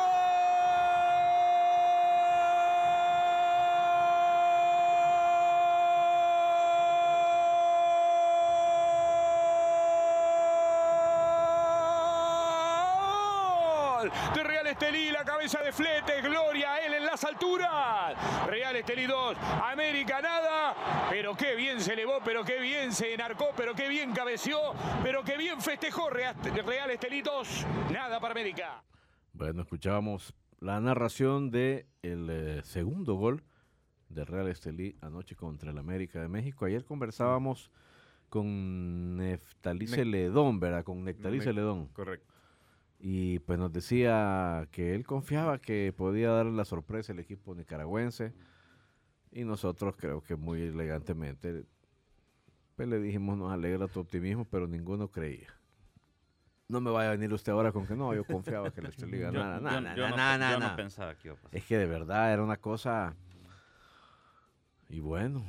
[14.34, 18.14] De Real Estelí, la cabeza de Fletes, gloria a él en las alturas.
[18.46, 20.35] Real Estelí 2, América nada,
[21.10, 24.58] pero qué bien se elevó, pero qué bien se enarcó, pero qué bien cabeció,
[25.02, 26.34] pero qué bien festejó Real
[27.24, 28.82] 2, nada para América.
[29.32, 33.42] Bueno, escuchábamos la narración de el eh, segundo gol
[34.08, 36.64] de Real Estelí anoche contra el América de México.
[36.64, 37.70] Ayer conversábamos
[38.28, 40.84] con Neftalí Ne- Celedón, ¿verdad?
[40.84, 41.88] Con Nectalí Ne- Celedón.
[41.88, 42.32] Correcto.
[42.98, 48.32] Y pues nos decía que él confiaba que podía dar la sorpresa el equipo nicaragüense.
[49.36, 51.66] Y nosotros creo que muy elegantemente
[52.74, 55.48] pues le dijimos nos alegra tu optimismo, pero ninguno creía.
[56.68, 59.18] No me vaya a venir usted ahora con que no, yo confiaba que el Estelí
[59.18, 59.56] Yo, ganara.
[59.58, 60.76] yo- Na, yo na, no, na, na, yo no na.
[60.76, 61.58] pensaba que iba a pasar.
[61.58, 63.14] Es que de verdad era una cosa.
[64.88, 65.44] Y bueno,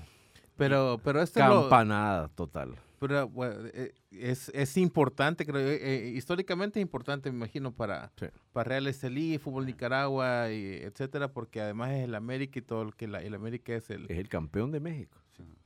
[0.58, 2.76] Pero, pero esto es lo- campanada total.
[3.00, 8.12] Pero, bueno, eh, es, es importante, creo, eh, eh, históricamente es importante, me imagino, para,
[8.18, 8.26] Sí.
[8.52, 12.96] para Real Estelí, Fútbol Nicaragua, y etcétera, porque además es el América y todo el
[12.96, 15.20] que la, el América es el, Es el campeón de México.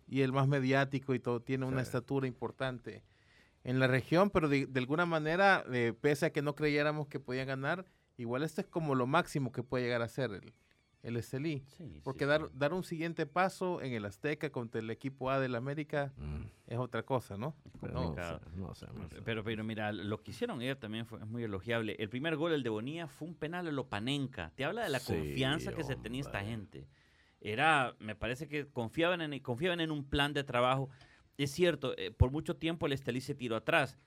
[0.07, 1.83] y el más mediático y todo, tiene una Sí.
[1.87, 3.03] estatura importante
[3.63, 7.19] en la región, pero de, de alguna manera, eh, pese a que no creyéramos que
[7.19, 7.85] podían ganar,
[8.17, 10.53] igual esto es como lo máximo que puede llegar a ser el,
[11.03, 11.63] el Estelí.
[11.77, 12.53] Sí, Porque sí, dar, sí.
[12.53, 16.77] dar un siguiente paso en el Azteca contra el equipo A del América Mm, es
[16.77, 17.55] otra cosa, ¿no?
[17.81, 18.39] pero No, no, complicado.
[18.39, 19.21] sé, no sé, no sé.
[19.23, 21.95] Pero, pero mira, lo que hicieron ayer también fue es muy elogiable.
[21.99, 24.51] El primer gol, el de Bonilla, fue un penal a lo Panenka.
[24.55, 26.87] Te habla de la Sí, confianza que se tenía esta gente.
[27.39, 30.89] Era, me parece que confiaban en, confiaban en un plan de trabajo.
[31.37, 33.97] Es cierto, eh, por mucho tiempo el Estelí se tiró atrás,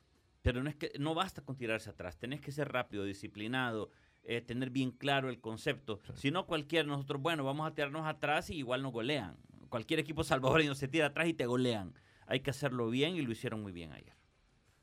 [0.43, 3.91] pero no es que no basta con tirarse atrás, tenés que ser rápido, disciplinado,
[4.25, 6.01] eh, tener bien claro el concepto.
[6.15, 9.37] Si no, cualquier nosotros, bueno, vamos a tirarnos atrás y igual nos golean.
[9.69, 11.95] Cualquier equipo salvadoreño se tira atrás y te golean.
[12.27, 14.15] Hay que hacerlo bien y lo hicieron muy bien ayer.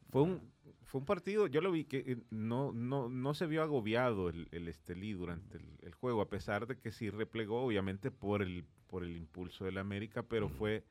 [0.09, 0.41] Fue un,
[0.83, 4.47] fue un partido, yo lo vi que eh, no, no, no se vio agobiado el,
[4.51, 8.65] el Estelí durante el, el juego, a pesar de que sí replegó, obviamente, por el,
[8.87, 10.83] por el impulso del América, pero fue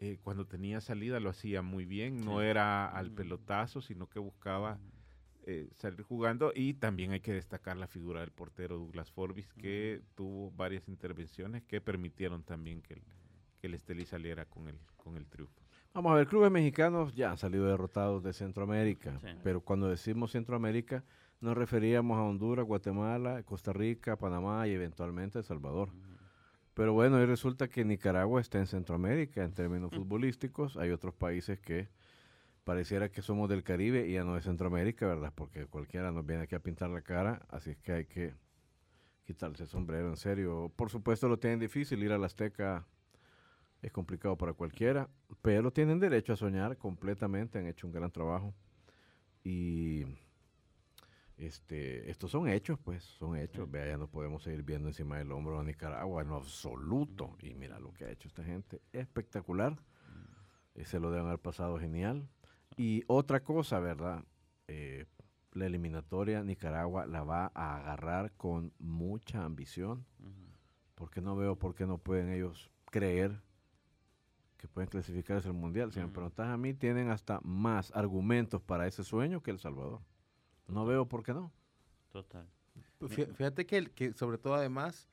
[0.00, 2.46] eh, cuando tenía salida lo hacía muy bien, no Sí.
[2.46, 4.80] era al pelotazo, sino que buscaba
[5.46, 10.02] eh, salir jugando y también hay que destacar la figura del portero Douglas Forbis, que
[10.14, 13.02] tuvo varias intervenciones que permitieron también que el,
[13.60, 15.60] que el Estelí saliera con el, con el triunfo.
[15.92, 19.28] Vamos a ver, clubes mexicanos ya han salido derrotados de Centroamérica, Sí.
[19.42, 21.02] pero cuando decimos Centroamérica
[21.40, 25.88] nos referíamos a Honduras, Guatemala, Costa Rica, Panamá y eventualmente El Salvador.
[26.74, 30.76] Pero bueno, y resulta que Nicaragua está en Centroamérica en términos futbolísticos.
[30.76, 31.88] Hay otros países que
[32.70, 35.32] pareciera que somos del Caribe y ya no de Centroamérica, ¿verdad?
[35.34, 38.32] Porque cualquiera nos viene aquí a pintar la cara, así es que hay que
[39.24, 40.72] quitarse el sombrero, en serio.
[40.76, 42.86] Por supuesto lo tienen difícil, ir a la Azteca
[43.82, 45.08] es complicado para cualquiera,
[45.42, 48.54] pero tienen derecho a soñar completamente, han hecho un gran trabajo.
[49.42, 50.04] Y
[51.36, 53.68] este, estos son hechos, pues, son hechos.
[53.68, 57.36] Vea, ya no podemos seguir viendo encima del hombro a Nicaragua en lo absoluto.
[57.42, 59.76] Y mira lo que ha hecho esta gente, espectacular.
[60.76, 62.28] Y se lo deben haber pasado genial.
[62.80, 64.24] Y otra cosa, ¿verdad?
[64.68, 65.04] Eh,
[65.52, 70.06] la eliminatoria Nicaragua la va a agarrar con mucha ambición,
[70.94, 73.42] porque no veo por qué no pueden ellos creer
[74.56, 75.92] que pueden clasificarse al Mundial.
[75.92, 80.00] Si me preguntas a mí, tienen hasta más argumentos para ese sueño que El Salvador.
[80.66, 81.52] No veo por qué no.
[82.10, 82.46] Total.
[82.98, 85.06] Pues fí- Fíjate que, el- que sobre todo además,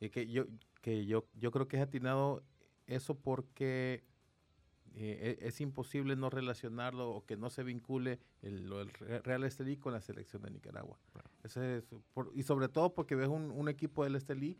[0.00, 0.44] eh, que yo
[0.82, 2.42] que yo, yo creo que es atinado
[2.86, 4.04] eso porque
[4.98, 9.20] eh, e- es imposible no relacionarlo o que no se vincule el, lo del Re-
[9.20, 10.98] Real Estelí con la selección de Nicaragua.
[11.44, 14.56] Ese es por- y sobre todo porque ves un, un equipo del Estelí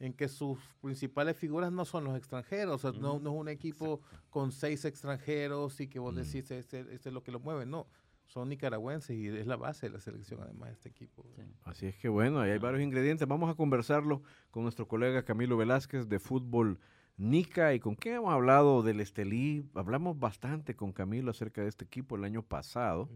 [0.00, 3.48] en que sus principales figuras no son los extranjeros, o sea, no, no es un
[3.48, 6.18] equipo con seis extranjeros y que vos Mm.
[6.18, 7.86] decís, este, este es lo que lo mueve, no.
[8.26, 11.24] son nicaragüenses y es la base de la selección además de este equipo.
[11.64, 13.26] Así es que bueno, ahí hay varios ingredientes.
[13.26, 16.78] Vamos a conversarlo con nuestro colega Camilo Velázquez de Fútbol
[17.18, 19.68] Nica y con quien hemos hablado del Estelí.
[19.74, 23.10] Hablamos bastante con Camilo acerca de este equipo el año pasado.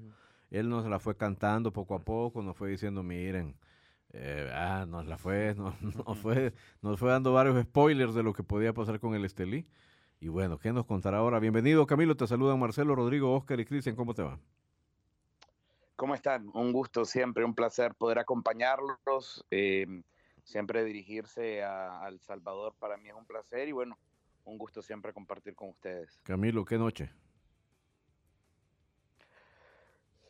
[0.51, 3.57] Él nos la fue cantando poco a poco, nos fue diciendo, miren,
[4.13, 8.33] eh, ah, nos la fue, nos, nos fue, nos fue dando varios spoilers de lo
[8.33, 9.67] que podía pasar con el Estelí.
[10.21, 11.39] Y bueno, ¿qué nos contará ahora?
[11.39, 12.17] Bienvenido, Camilo.
[12.17, 13.97] Te saludan Marcelo, Rodrigo, Oscar y Cristian.
[13.97, 14.39] ¿Cómo te va?
[15.97, 16.51] ¿Cómo están?
[16.55, 19.45] Un gusto siempre, un placer poder acompañarlos.
[19.51, 19.87] eh,
[20.43, 23.99] siempre dirigirse a, a El Salvador para mí es un placer y bueno,
[24.45, 26.21] un gusto siempre compartir con ustedes.
[26.25, 27.11] Camilo, ¿qué noche?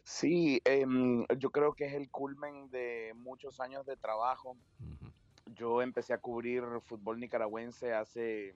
[0.03, 4.57] Sí, em, yo creo que es el culmen de muchos años de trabajo.
[5.55, 8.55] Yo empecé a cubrir fútbol nicaragüense hace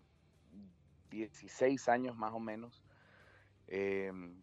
[1.10, 2.82] 16 años más o menos.
[3.68, 4.42] Em,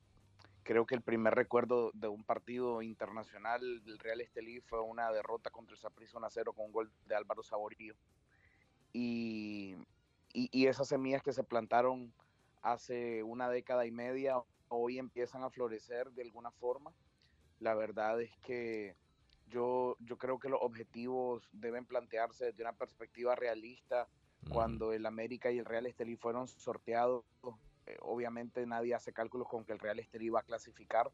[0.63, 5.49] creo que el primer recuerdo de un partido internacional del Real Estelí fue una derrota
[5.49, 7.95] contra el Saprissa 1-0 con un gol de Álvaro Saborío.
[8.93, 9.75] Y,
[10.33, 12.13] y, y esas semillas que se plantaron
[12.61, 16.93] hace una década y media hoy empiezan a florecer de alguna forma.
[17.59, 18.95] La verdad es que
[19.47, 24.07] yo, yo creo que los objetivos deben plantearse desde una perspectiva realista.
[24.49, 27.23] Cuando el América y el Real Estelí fueron sorteados,
[27.85, 31.11] eh, obviamente nadie hace cálculos con que el Real Estelí va a clasificar,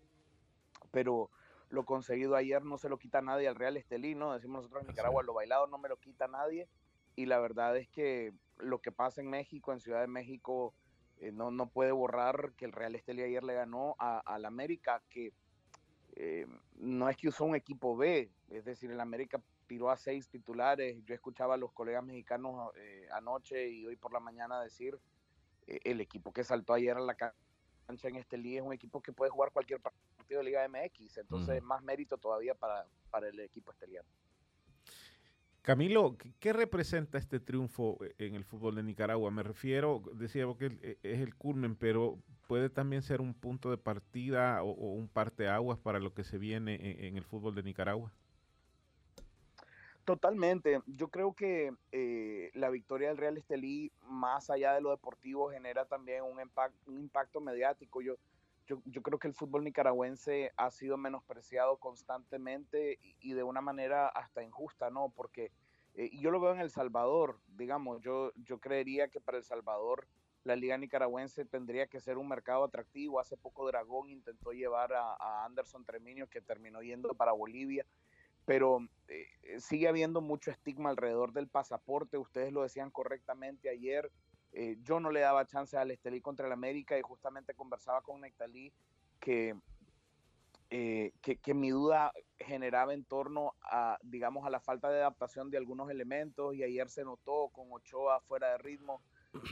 [0.92, 1.30] pero
[1.70, 4.34] lo conseguido ayer no se lo quita nadie al Real Estelí, ¿no?
[4.34, 6.68] Decimos nosotros en Nicaragua, lo bailado no me lo quita nadie,
[7.16, 10.74] y la verdad es que lo que pasa en México, en Ciudad de México,
[11.18, 15.02] eh, no, no puede borrar que el Real Estelí ayer le ganó a- al América,
[15.10, 15.34] que
[16.16, 20.28] eh, no es que usó un equipo B, es decir, el América tiró a seis
[20.28, 21.04] titulares.
[21.06, 25.00] Yo escuchaba a los colegas mexicanos eh, anoche y hoy por la mañana decir,
[25.84, 27.36] el equipo que saltó ayer a la ca-
[27.88, 31.18] cancha en este liga es un equipo que puede jugar cualquier partido de Liga MX,
[31.18, 34.08] entonces más mérito todavía para, para el equipo esteliano.
[35.62, 39.30] Camilo, ¿qué- ¿qué representa este triunfo eh, en el fútbol de Nicaragua?
[39.32, 43.78] Me refiero, decía que eh, es el culmen, pero puede también ser un punto de
[43.78, 47.64] partida o, o un parteaguas para lo que se viene en, en el fútbol de
[47.64, 48.12] Nicaragua.
[50.10, 50.82] Totalmente.
[50.88, 55.86] Yo creo que eh, la victoria del Real Estelí, más allá de lo deportivo, genera
[55.86, 58.02] también un, impact- un impacto mediático.
[58.02, 58.16] Yo,
[58.66, 64.08] yo, yo creo que el fútbol nicaragüense ha sido menospreciado constantemente y, de una manera
[64.08, 65.10] hasta injusta, ¿no?
[65.16, 65.52] Porque
[65.94, 70.08] eh, yo lo veo en El Salvador, digamos, yo, yo creería que para El Salvador
[70.44, 73.20] la liga nicaragüense tendría que ser un mercado atractivo.
[73.20, 77.86] Hace poco Dragón intentó llevar a, a Anderson Treminio, que terminó yendo para Bolivia
[78.50, 82.18] pero eh, eh, sigue habiendo mucho estigma alrededor del pasaporte.
[82.18, 84.12] Ustedes lo decían correctamente ayer.
[84.54, 88.22] Eh, yo no le daba chance al Estelí contra el América y justamente conversaba con
[88.22, 88.74] Nectalí
[89.20, 89.56] que,
[90.72, 95.52] eh, que, que mi duda generaba en torno a, digamos, a la falta de adaptación
[95.52, 99.04] de algunos elementos y ayer se notó con Ochoa fuera de ritmo,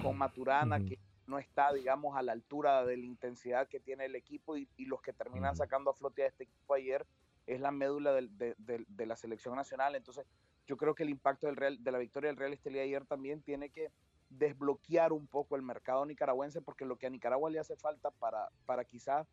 [0.01, 4.15] con Maturana, que no está, digamos, a la altura de la intensidad que tiene el
[4.15, 7.05] equipo y, y los que terminan sacando a flote a este equipo ayer
[7.47, 9.95] es la médula de, de- de la selección nacional.
[9.95, 10.25] Entonces,
[10.67, 13.41] yo creo que el impacto del Real, de la victoria del Real Estelí ayer también
[13.41, 13.89] tiene que
[14.29, 18.49] desbloquear un poco el mercado nicaragüense, porque lo que a Nicaragua le hace falta para,
[18.65, 19.25] para quizás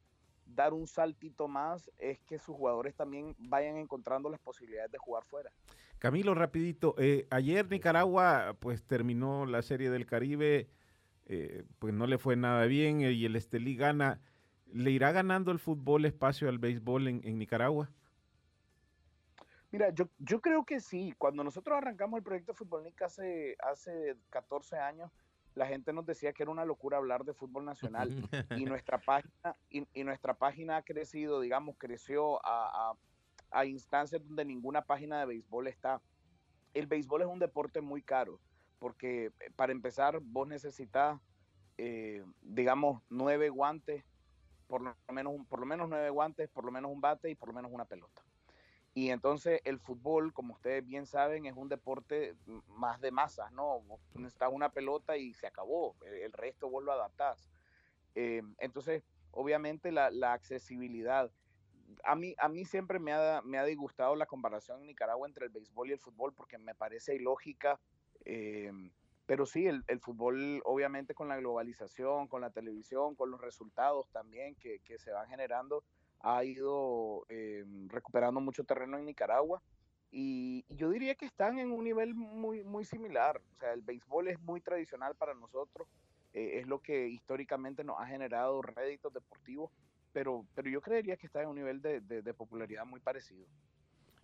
[0.47, 5.25] dar un saltito más es que sus jugadores también vayan encontrando las posibilidades de jugar
[5.25, 5.51] fuera.
[5.99, 10.69] Camilo, rapidito, eh, ayer Nicaragua pues terminó la Serie del Caribe,
[11.27, 14.21] eh, pues no le fue nada bien eh, y el Estelí gana.
[14.73, 17.91] ¿Le irá ganando el fútbol espacio al béisbol en, en Nicaragua?
[19.75, 21.13] Mira, yo, yo creo que sí.
[21.19, 25.11] Cuando nosotros arrancamos el proyecto Fútbol Nica hace, hace 14 años,
[25.57, 28.09] la gente nos decía que era una locura hablar de fútbol nacional.
[28.55, 32.99] y nuestra página, y, y nuestra página ha crecido, digamos, creció a, a-
[33.51, 36.01] a instancias donde ninguna página de béisbol está.
[36.73, 38.41] El béisbol es un deporte muy caro,
[38.79, 41.21] porque eh, para empezar, vos necesitas,
[41.79, 44.05] eh, digamos, nueve guantes,
[44.69, 47.49] por lo menos, por lo menos nueve guantes, por lo menos un bate y por
[47.49, 48.25] lo menos una pelota.
[48.95, 52.37] Y entonces el fútbol, como ustedes bien saben, es un deporte
[52.69, 53.85] más de masas, ¿no?
[54.15, 57.51] Necesitas una pelota y se acabó, el el resto vos lo adaptás.
[58.15, 61.33] Eh, entonces, obviamente la, la accesibilidad.
[62.05, 65.47] A mí, a mí siempre me ha, me ha disgustado la comparación en Nicaragua entre
[65.47, 67.81] el béisbol y el fútbol porque me parece ilógica.
[68.25, 68.73] eh,
[69.27, 74.11] pero sí, el, el fútbol, obviamente con la globalización, con la televisión, con los resultados
[74.11, 75.85] también que, que se van generando,
[76.21, 79.63] ha ido eh, recuperando mucho terreno en Nicaragua.
[80.11, 83.41] Y, yo diría que están en un nivel muy, muy similar.
[83.57, 85.89] O sea, el béisbol es muy tradicional para nosotros.
[86.33, 89.71] eh, es lo que históricamente nos ha generado réditos deportivos.
[90.13, 93.47] pero, pero yo creería que está en un nivel de, popularidad muy parecido.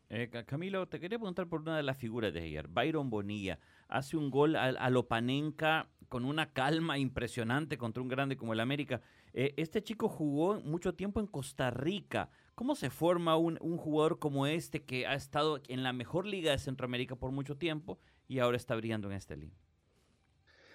[0.08, 2.68] Eh, Ca- Camilo, te quería preguntar por una de las figuras de ayer.
[2.68, 8.08] Byron Bonilla hace un gol a, a lo Panenka con una calma impresionante contra un
[8.08, 9.00] grande como el América.
[9.32, 12.28] Eh, este chico jugó mucho tiempo en Costa Rica.
[12.54, 16.50] ¿Cómo se forma un, un jugador como este que ha estado en la mejor liga
[16.50, 19.56] de Centroamérica por mucho tiempo y ahora está brillando en este liga?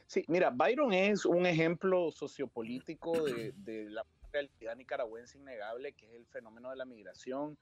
[0.08, 6.13] Sí, mira, Byron es un ejemplo sociopolítico de, de la realidad nicaragüense innegable, que es
[6.13, 7.58] el fenómeno de la migración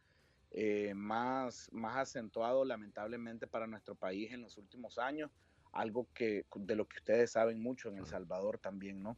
[0.56, 5.32] eh, más, más acentuado lamentablemente para nuestro país en los últimos años,
[5.74, 9.18] algo que de lo que ustedes saben mucho en El Salvador también, ¿no?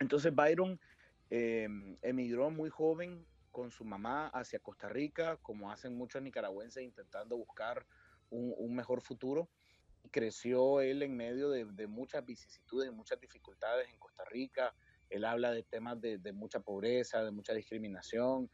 [0.00, 0.80] Entonces Byron
[1.30, 1.68] eh,
[2.02, 7.86] emigró muy joven con su mamá hacia Costa Rica, como hacen muchos nicaragüenses intentando buscar
[8.30, 9.48] un, un mejor futuro
[10.10, 14.74] creció él en medio de, de muchas vicisitudes, muchas dificultades en Costa Rica.
[15.10, 18.50] Él habla de temas de, de mucha pobreza, de mucha discriminación,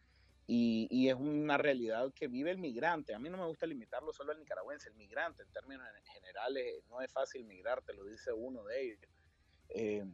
[0.47, 3.15] y, es una realidad que vive el migrante.
[3.15, 6.85] A mí no me gusta limitarlo solo al nicaragüense, el migrante en términos gen- generales
[6.89, 9.01] no es fácil migrar, te lo dice uno de ellos.
[9.71, 10.05] Eh,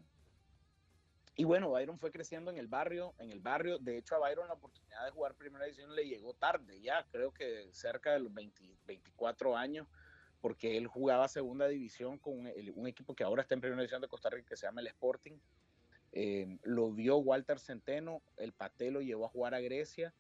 [1.37, 3.79] y bueno, Byron fue creciendo en el barrio, en el barrio.
[3.79, 7.33] De hecho, a Byron la oportunidad de jugar primera división le llegó tarde, ya creo
[7.33, 9.89] que cerca de los 20 24 años
[10.41, 14.09] porque él jugaba segunda división con un equipo que ahora está en primera división de
[14.09, 15.39] Costa Rica que se llama el Sporting.
[16.13, 20.15] Eh, lo vio Walter Centeno, el Paté lo llevó a jugar a Grecia.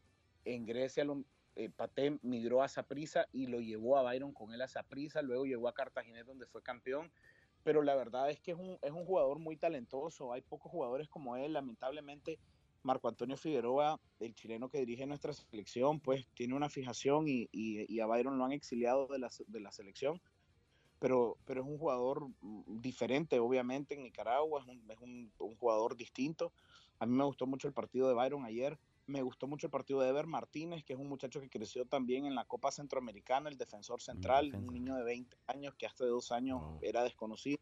[0.45, 1.25] En Grecia lo,
[1.55, 5.23] eh, Paté migró a Saprissa y lo llevó a Byron con él a Saprissa.
[5.23, 7.13] Luego llegó a Cartagena donde fue campeón.
[7.63, 10.33] Pero la verdad es que es un, es un jugador muy talentoso.
[10.33, 11.53] Hay pocos jugadores como él.
[11.53, 12.41] Lamentablemente,
[12.83, 17.85] Marco Antonio Figueroa, el chileno que dirige nuestra selección, pues tiene una fijación y, y-
[17.95, 20.23] y a Byron lo han exiliado de la, de la selección.
[20.99, 24.99] Pero, pero es un jugador mm, diferente, obviamente, en Nicaragua, es, un, es
[25.39, 26.53] un jugador distinto.
[26.99, 28.79] A mí me gustó mucho el partido de Byron ayer.
[29.11, 32.27] Me gustó mucho el partido de Ever Martínez, que es un muchacho que creció también
[32.27, 34.69] en la Copa Centroamericana, el defensor central, defensa.
[34.69, 37.59] un niño de 20 años que hace dos años era desconocido.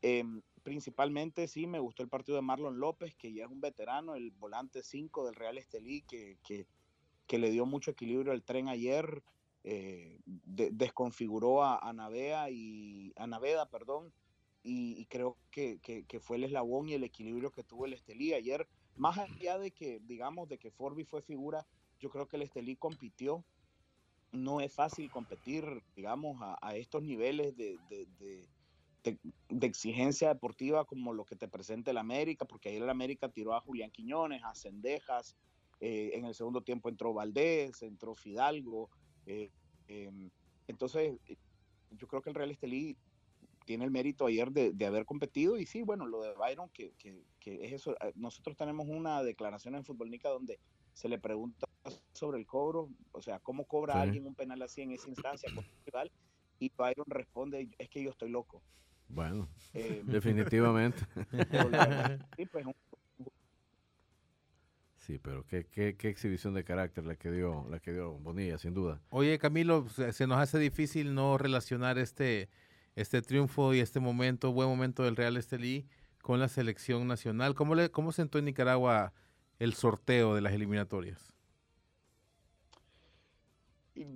[0.00, 4.14] Em, principalmente sí me gustó el partido de Marlon López, que ya es un veterano,
[4.14, 6.66] el volante 5 del Real Estelí, que, que,
[7.26, 9.22] que le dio mucho equilibrio al tren ayer,
[9.64, 14.14] eh, de- desconfiguró a, a Navea y a Naveda, perdón,
[14.62, 17.92] y, y creo que, que- que fue el eslabón y el equilibrio que tuvo el
[17.92, 18.66] Estelí ayer.
[18.96, 21.66] Más allá de que, digamos, de que Forby fue figura,
[22.00, 23.46] yo creo que el Estelí compitió.
[24.32, 25.64] No es fácil competir,
[25.96, 27.78] digamos, a, estos niveles de-
[29.02, 33.30] de- de exigencia deportiva como lo que te presenta el América, porque ayer el América
[33.30, 35.36] tiró a Julián Quiñones, a Cendejas,
[35.80, 38.90] eh, en el segundo tiempo entró Valdés, entró Fidalgo.
[39.26, 39.50] eh,
[39.86, 40.30] em,
[40.66, 41.36] entonces, eh,
[41.90, 42.98] yo creo que el Real Estelí
[43.64, 46.92] tiene el mérito ayer de, de haber competido y sí, bueno, lo de Byron, que,
[46.98, 50.58] que- que es eso, eh, nosotros tenemos una declaración en Futbolnica donde
[50.92, 51.66] se le pregunta
[52.14, 54.00] sobre el cobro, o sea, cómo cobra Sí.
[54.00, 56.10] alguien un penal así en esa instancia con un rival,
[56.60, 58.62] y Byron responde, es que yo estoy loco.
[59.08, 61.04] Bueno, Eh, definitivamente.
[62.36, 62.74] sí, pues, un-
[64.96, 68.56] Sí, pero qué, qué, qué exhibición de carácter la que dio, la que dio Bonilla,
[68.56, 69.02] sin duda.
[69.10, 72.48] Oye, Camilo, se, se nos hace difícil no relacionar este,
[72.96, 75.86] este triunfo y este momento, buen momento del Real Estelí
[76.22, 77.54] con la selección nacional.
[77.54, 79.12] ¿Cómo, le, ¿Cómo sentó en Nicaragua
[79.58, 81.32] el sorteo de las eliminatorias?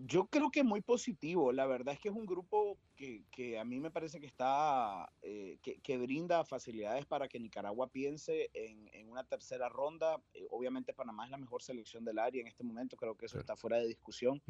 [0.06, 1.52] Yo creo que muy positivo.
[1.52, 5.08] La verdad es que es un grupo que, que a mí me parece que está,
[5.22, 10.20] eh, que, que brinda facilidades para que Nicaragua piense en, en una tercera ronda.
[10.34, 13.38] Eh, obviamente Panamá es la mejor selección del área en este momento, creo que eso
[13.38, 14.42] está fuera de discusión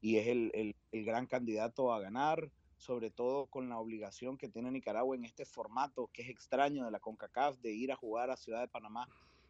[0.00, 4.48] y es el, el- el gran candidato a ganar, sobre todo con la obligación que
[4.48, 8.30] tiene Nicaragua en este formato que es extraño de la CONCACAF de ir a jugar
[8.30, 9.08] a Ciudad de Panamá.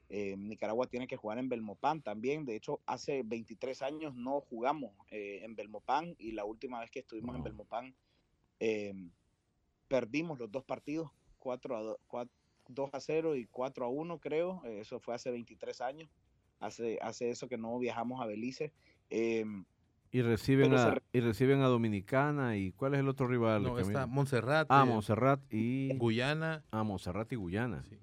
[0.09, 2.45] Eh, Nicaragua tiene que jugar en Belmopán también.
[2.45, 7.01] De hecho, hace 23 años no jugamos eh, en Belmopán y la última vez que
[7.01, 7.43] estuvimos en.
[7.43, 7.95] Belmopán
[8.61, 8.95] eh,
[9.89, 11.11] perdimos los dos partidos,
[11.41, 11.99] 4 a 2,
[12.68, 14.62] 2 a 0 y 4 a 1 creo.
[14.64, 16.09] Eso fue hace 23 años.
[16.61, 18.72] Hace, hace eso que no viajamos a Belice.
[20.17, 22.57] Y reciben, se a, y reciben a Dominicana.
[22.57, 23.62] ¿Y cuál es el otro rival?
[23.62, 25.95] No, está Montserrat, Ah, eh, Montserrat y...
[25.99, 26.64] Guyana.
[26.71, 27.85] Ah, Montserrat y Guyana.
[27.85, 27.99] Sí.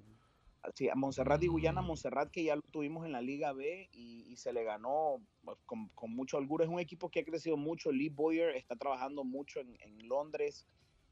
[0.76, 1.82] Sí, a Montserrat y Guyana.
[1.82, 5.58] Montserrat que ya lo tuvimos en la Liga B y, y se le ganó pues,
[5.66, 6.66] con, con mucho holgura.
[6.66, 7.92] Es un equipo que ha crecido mucho.
[7.92, 10.68] Lee Boyer está trabajando mucho en, en Londres.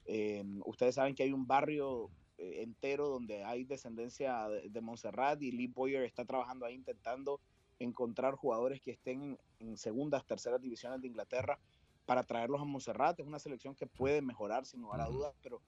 [0.06, 5.42] Eh, ustedes saben que hay un barrio eh, entero donde hay descendencia de, de Montserrat
[5.42, 7.42] y Lee Boyer está trabajando ahí intentando
[7.84, 11.60] encontrar jugadores que estén en, en segundas, terceras divisiones de Inglaterra
[12.06, 13.20] para traerlos a Montserrat.
[13.20, 15.62] Es una selección que puede mejorar sin lugar a dudas, pero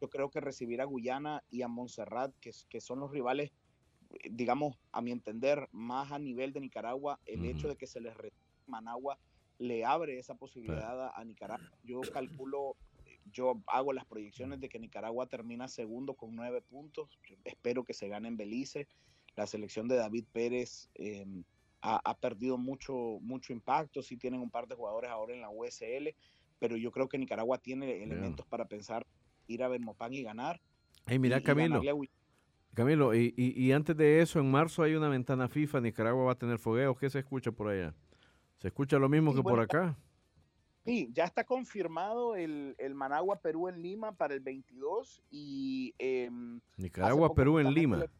[0.00, 3.52] yo creo que recibir a Guyana y a Montserrat, que, que son los rivales
[4.30, 8.16] digamos, a mi entender, más a nivel de Nicaragua, el hecho de que se les
[8.16, 8.34] retire
[8.66, 9.18] Managua
[9.58, 11.60] le abre esa posibilidad a- a Nicaragua.
[11.82, 17.20] Yo calculo, eh, yo hago las proyecciones de que Nicaragua termina segundo con nueve puntos.
[17.28, 18.88] Yo espero que se gane en Belice.
[19.36, 21.26] La selección de David Pérez eh,
[21.82, 24.02] ha, ha perdido mucho, mucho impacto.
[24.02, 26.14] Sí tienen un par de jugadores ahora en la USL,
[26.58, 29.06] pero yo creo que Nicaragua tiene elementos para pensar
[29.46, 30.60] ir a Belmopán y ganar.
[31.06, 31.80] Hey, mira, y- y Camilo.
[31.80, 31.94] a
[32.74, 36.38] Camilo, y, y- antes de eso, en marzo hay una ventana FIFA, Nicaragua va a
[36.38, 36.96] tener fogueos.
[36.98, 37.94] ¿Qué se escucha por allá?
[38.58, 39.98] ¿Se escucha lo mismo que por acá?
[40.84, 46.60] Sí, ya está confirmado el, el Managua Perú en Lima para el 22 y em,
[46.76, 47.96] Nicaragua, poco Perú en Lima.
[47.98, 48.10] le-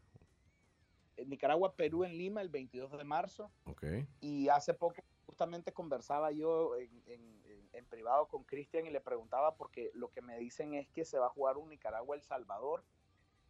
[1.27, 3.83] Nicaragua Perú en Lima el 22 de marzo Ok.
[4.21, 8.99] y hace poco justamente conversaba yo en, en- en- en privado con Cristian y le
[9.01, 12.21] preguntaba porque lo que me dicen es que se va a jugar un Nicaragua El
[12.21, 12.83] Salvador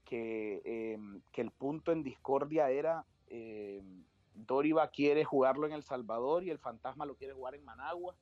[0.06, 4.04] que, em, que el punto en discordia era em,
[4.34, 8.16] Doriva quiere jugarlo en El Salvador y el Fantasma lo quiere jugar en Managua.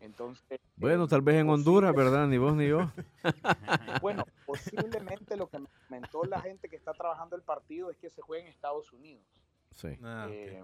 [0.00, 2.26] Entonces Bueno, tal vez en Honduras, ¿verdad?
[2.28, 2.90] Ni vos ni yo.
[4.02, 8.10] Bueno, posiblemente lo que me comentó la gente que está trabajando el partido es que
[8.10, 9.24] se juegue en Estados Unidos.
[9.72, 9.88] Sí.
[10.02, 10.26] Ah.
[10.30, 10.62] Eh,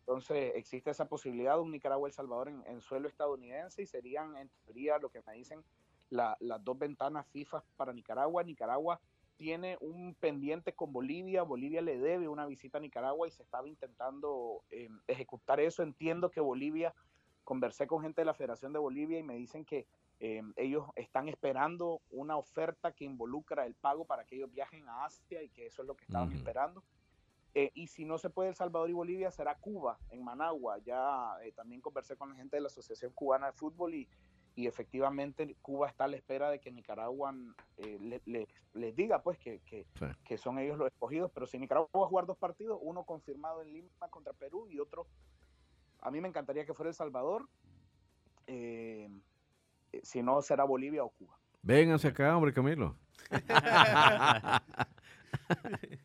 [0.00, 4.48] entonces existe esa posibilidad de un Nicaragua-El Salvador en, en suelo estadounidense y serían en
[4.64, 5.64] teoría lo que me dicen
[6.10, 8.44] la- las dos ventanas FIFA para Nicaragua.
[8.44, 9.00] Nicaragua
[9.36, 13.68] tiene un pendiente con Bolivia, Bolivia le debe una visita a Nicaragua y se estaba
[13.68, 15.82] intentando eh, ejecutar eso.
[15.82, 16.94] Entiendo que Bolivia,
[17.46, 19.86] conversé con gente de la Federación de Bolivia y me dicen que
[20.18, 25.04] eh, ellos están esperando una oferta que involucra el pago para que ellos viajen a
[25.04, 26.36] Asia y que eso es lo que estaban Ujú.
[26.38, 26.82] esperando.
[27.54, 30.78] Eh, y si no se puede El Salvador y Bolivia, será Cuba, en Managua.
[30.78, 34.08] Ya eh, también conversé con la gente de la Asociación Cubana de Fútbol y,
[34.56, 37.32] y efectivamente Cuba está a la espera de que Nicaragua
[37.76, 40.06] eh, le- le- les diga pues que, que, Sí.
[40.24, 41.30] que son ellos los escogidos.
[41.32, 44.78] Pero si Nicaragua va a jugar dos partidos, uno confirmado en Lima contra Perú y
[44.80, 45.06] otro,
[46.00, 47.46] a mí me encantaría que fuera El Salvador.
[48.46, 49.08] eh,
[49.92, 51.36] eh, si no, será Bolivia o Cuba.
[51.62, 52.96] Vénganse acá, hombre, Camilo.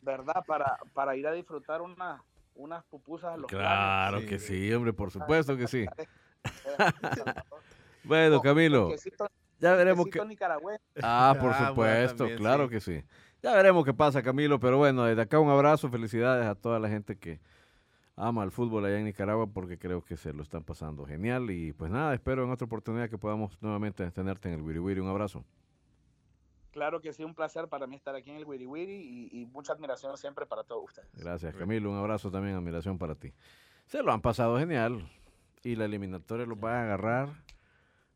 [0.00, 0.44] ¿Verdad?
[0.46, 2.22] Para, para ir a disfrutar una,
[2.54, 4.68] unas pupusas a los Claro Sí, que sí.
[4.68, 5.86] sí, hombre, por supuesto que sí.
[8.04, 9.28] Bueno, Camilo, quesito-
[9.60, 10.82] ya veremos nicaragüense.
[11.02, 12.70] Ah, por Ah, bueno, supuesto, también, claro sí.
[12.70, 13.04] que sí.
[13.42, 16.88] Ya veremos qué pasa, Camilo, pero bueno, desde acá un abrazo, felicidades a toda la
[16.88, 17.40] gente que
[18.16, 21.72] ama el fútbol allá en Nicaragua porque creo que se lo están pasando genial y
[21.72, 25.00] pues nada, espero en otra oportunidad que podamos nuevamente tenerte en el Wiri Wiri.
[25.00, 25.44] Un abrazo.
[26.70, 29.46] Claro que sí, un placer para mí estar aquí en el Wiri Wiri y, y
[29.46, 31.08] mucha admiración siempre para todos ustedes.
[31.14, 31.90] Gracias, Camilo.
[31.90, 33.32] Un abrazo también, admiración para ti.
[33.86, 35.06] Se lo han pasado genial
[35.62, 37.28] y la eliminatoria los va a agarrar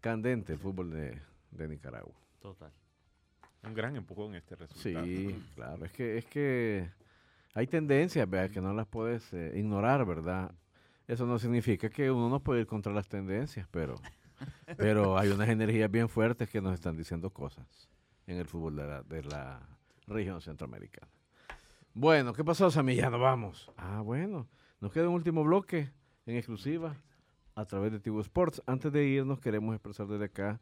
[0.01, 1.21] candente el fútbol de,
[1.51, 2.15] de Nicaragua.
[2.41, 2.73] Total.
[3.63, 5.05] Un gran empujón este resultado.
[5.05, 5.85] Sí, claro.
[5.85, 6.89] Es que, es que
[7.57, 10.55] hay tendencias, vea, que no las puedes eh, ignorar, ¿verdad?
[11.09, 13.95] Eso no significa que uno no puede ir contra las tendencias, pero,
[14.77, 17.67] pero hay unas energías bien fuertes que nos están diciendo cosas
[18.27, 19.67] en el fútbol de la, de la
[20.07, 21.11] región centroamericana.
[21.95, 23.73] Bueno, ¿qué pasó, nos vamos.
[23.79, 24.47] Ah, bueno.
[24.79, 25.91] Nos queda un último bloque
[26.27, 26.95] en exclusiva
[27.55, 28.63] a través de Tigo Sports.
[28.67, 30.61] Antes de irnos, queremos expresar desde acá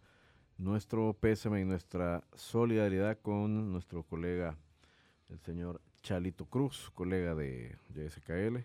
[0.58, 4.56] nuestro pésame y nuestra solidaridad con nuestro colega,
[5.28, 8.58] el señor Chalito Cruz, colega de JSKL.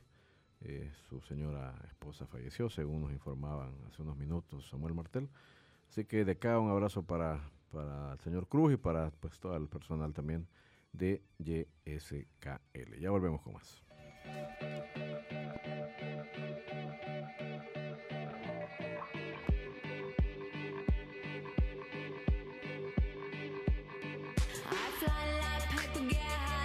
[0.59, 5.29] Eh, su señora esposa falleció, según nos informaban hace unos minutos Samuel Martel.
[5.87, 9.55] Así que de acá un abrazo para, para el señor Cruz y para pues, todo
[9.55, 10.49] el personal también
[10.91, 12.99] de YSKL.
[12.99, 13.85] Ya volvemos con más.
[24.71, 26.58] I fly like paper, get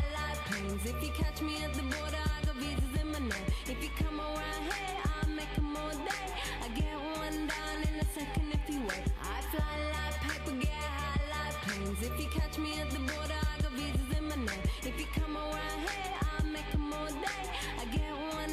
[0.65, 0.87] planes.
[0.87, 3.47] If you catch me at the border, I got visas in my name.
[3.67, 6.27] If you come around here, I'll make 'em all day.
[6.65, 9.07] I get one down in a second if you wait.
[9.23, 12.03] I fly like paper, get high like planes.
[12.03, 14.65] If you catch me at the border, I got visas in my name.
[14.83, 17.45] If you come around here, I'll make 'em all day.
[17.83, 18.43] I get one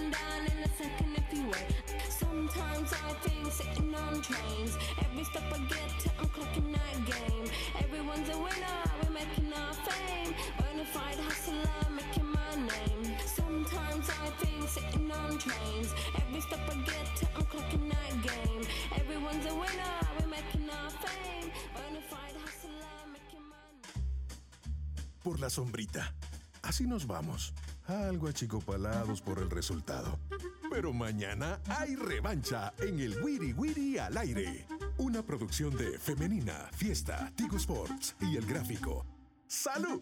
[0.61, 1.75] a second if you wait.
[2.93, 4.77] I think sitting trains.
[4.99, 6.29] Every step I get to, I'm
[8.29, 10.33] a winner, we're making our fame.
[10.57, 13.17] Bonafide hustler, making name.
[13.25, 15.93] Sometimes I think sitting trains.
[16.15, 20.91] Every step I get to, I'm clocking that winner, we're making our.
[21.75, 22.91] Bonafide hustler,
[25.23, 26.13] por la sombrita.
[26.61, 27.53] Así nos vamos,
[27.91, 30.19] algo achicopalados por el resultado.
[30.69, 34.65] Pero mañana hay revancha en el Wiri Wiri al aire.
[34.97, 39.05] Una producción de Femenina, Fiesta, Tigo Sports y El Gráfico.
[39.47, 40.01] ¡Salud!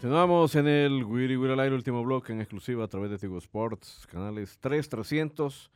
[0.00, 3.36] Continuamos en el Wiri Wiri al aire, último bloque en exclusiva a través de Tigo
[3.36, 5.70] Sports, canales 3, 300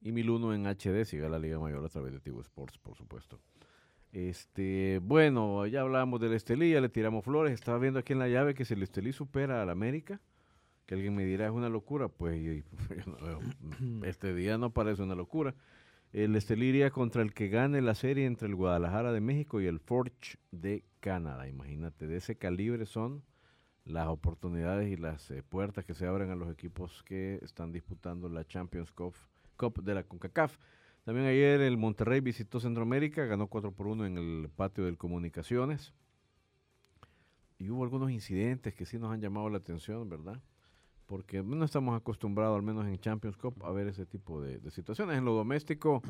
[0.00, 1.04] y 1001 en HD.
[1.04, 3.38] Siga la Liga Mayor a través de Tigo Sports, por supuesto.
[4.10, 7.52] Este, bueno, ya hablamos del Estelí, ya le tiramos flores.
[7.52, 10.20] Estaba viendo aquí en la llave que si el Estelí supera al América,
[10.84, 12.52] que alguien me dirá es una locura, pues yo,
[12.96, 13.40] yo no veo.
[14.02, 15.54] Este día no parece una locura.
[16.12, 19.66] El Estelí iría contra el que gane la serie entre el Guadalajara de México y
[19.66, 21.46] el Forge de Canadá.
[21.46, 23.22] Imagínate, de ese calibre son
[23.88, 28.28] las oportunidades y las eh, puertas que se abren a los equipos que están disputando
[28.28, 29.14] la Champions Cup,
[29.56, 30.58] Cup de la CONCACAF.
[31.04, 35.94] También ayer el Monterrey visitó Centroamérica, ganó 4 por 1 en el patio del Comunicaciones.
[37.58, 40.40] Y hubo algunos incidentes que sí nos han llamado la atención, ¿verdad?
[41.06, 44.70] Porque no estamos acostumbrados, al menos en Champions Cup, a ver ese tipo de, de
[44.70, 45.16] situaciones.
[45.16, 46.02] En lo doméstico,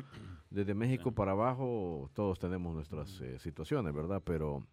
[0.49, 4.21] desde México para abajo, todos tenemos nuestras eh, situaciones, ¿verdad?
[4.25, 4.67] Pero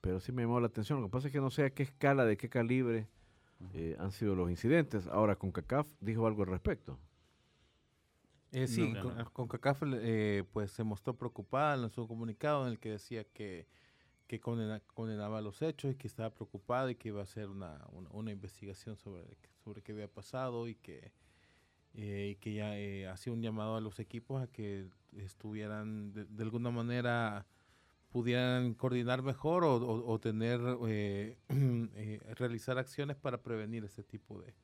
[0.00, 1.00] pero sí me llamó la atención.
[1.00, 3.06] Lo que pasa es que no sé a qué escala, de qué calibre
[3.74, 5.06] eh, han sido los incidentes.
[5.08, 6.98] Ahora, con CACAF dijo algo al respecto.
[8.52, 9.02] Eh, sí, No.
[9.02, 13.24] con, con CACAF eh, pues se mostró preocupada en su comunicado en el que decía
[13.24, 13.66] que,
[14.26, 17.84] que condena- condenaba los hechos y que estaba preocupada y que iba a hacer una,
[17.92, 19.24] una, una investigación sobre,
[19.64, 21.12] sobre qué había pasado y que,
[21.94, 26.24] eh, y que ya eh, hacía un llamado a los equipos a que estuvieran de,
[26.24, 27.44] de alguna manera
[28.10, 34.40] pudieran coordinar mejor o, o- o tener eh, eh, realizar acciones para prevenir ese tipo
[34.40, 34.54] de,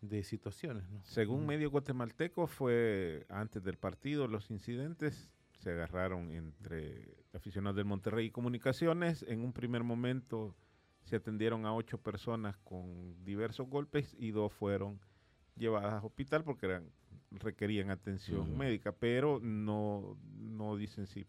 [0.00, 0.88] de situaciones.
[0.90, 1.00] ¿no?
[1.04, 5.32] Según medio guatemalteco, fue antes del partido los incidentes.
[5.58, 9.24] Se agarraron entre aficionados del Monterrey y Comunicaciones.
[9.28, 10.54] En un primer momento
[11.02, 15.00] se atendieron a ocho personas con diversos golpes y dos fueron
[15.56, 16.90] llevadas a hospital porque eran,
[17.30, 21.24] requerían atención médica, pero no, no dicen si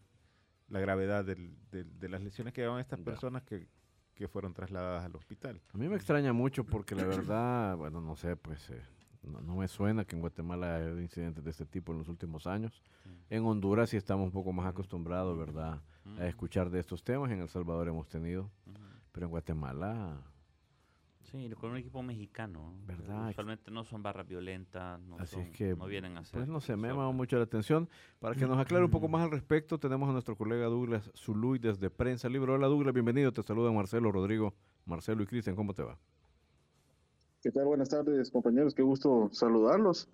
[0.68, 3.68] la gravedad del- del- de las lesiones que llevaban estas personas que,
[4.14, 5.60] que fueron trasladadas al hospital.
[5.72, 8.82] A mí me extraña mucho porque la verdad, bueno, no sé, pues eh,
[9.22, 12.46] no, no me suena que en Guatemala haya incidentes de este tipo en los últimos
[12.46, 12.82] años.
[13.30, 15.80] En Honduras sí estamos un poco más acostumbrados, ¿verdad?,
[16.18, 17.30] a escuchar de estos temas.
[17.30, 18.50] En El Salvador hemos tenido,
[19.12, 20.20] pero en Guatemala,
[21.30, 22.72] Sí, con un equipo mexicano.
[22.72, 22.86] ¿no?
[22.86, 23.28] ¿Verdad?
[23.28, 26.40] Usualmente no son barras violentas, no, así son- es que, no vienen a ser.
[26.40, 27.88] pues no sé, me llamado mucho la atención.
[28.18, 31.58] Para que nos aclare un poco más al respecto, tenemos a nuestro colega Douglas Zuluy
[31.58, 32.52] desde Prensa Libre.
[32.52, 33.30] Hola Douglas, bienvenido.
[33.32, 34.54] Te saludan Marcelo, Rodrigo,
[34.86, 35.54] Marcelo y Cristian.
[35.54, 35.98] ¿Cómo te va?
[37.42, 37.66] ¿Qué tal?
[37.66, 38.74] Buenas tardes, compañeros.
[38.74, 40.08] Qué gusto saludarlos.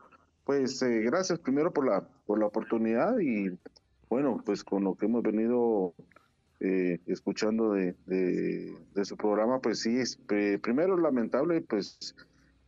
[0.44, 3.56] Pues eh, gracias primero por la, por la oportunidad y
[4.10, 5.94] bueno, pues con lo que hemos venido
[6.64, 10.16] eh, escuchando de, de, de su programa, pues sí, es,
[10.62, 12.16] primero lamentable, pues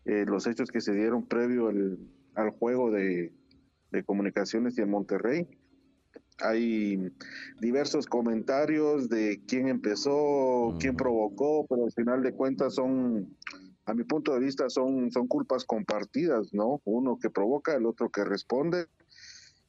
[0.04, 1.98] eh, los hechos que se dieron previo al,
[2.34, 3.32] al juego de,
[3.90, 5.48] de comunicaciones y en Monterrey.
[6.40, 7.10] Hay
[7.60, 13.34] diversos comentarios de quién empezó, quién provocó, pero al final de cuentas son
[13.86, 16.82] a mi punto de vista son, son culpas compartidas, ¿no?
[16.84, 18.86] Uno que provoca, el otro que responde.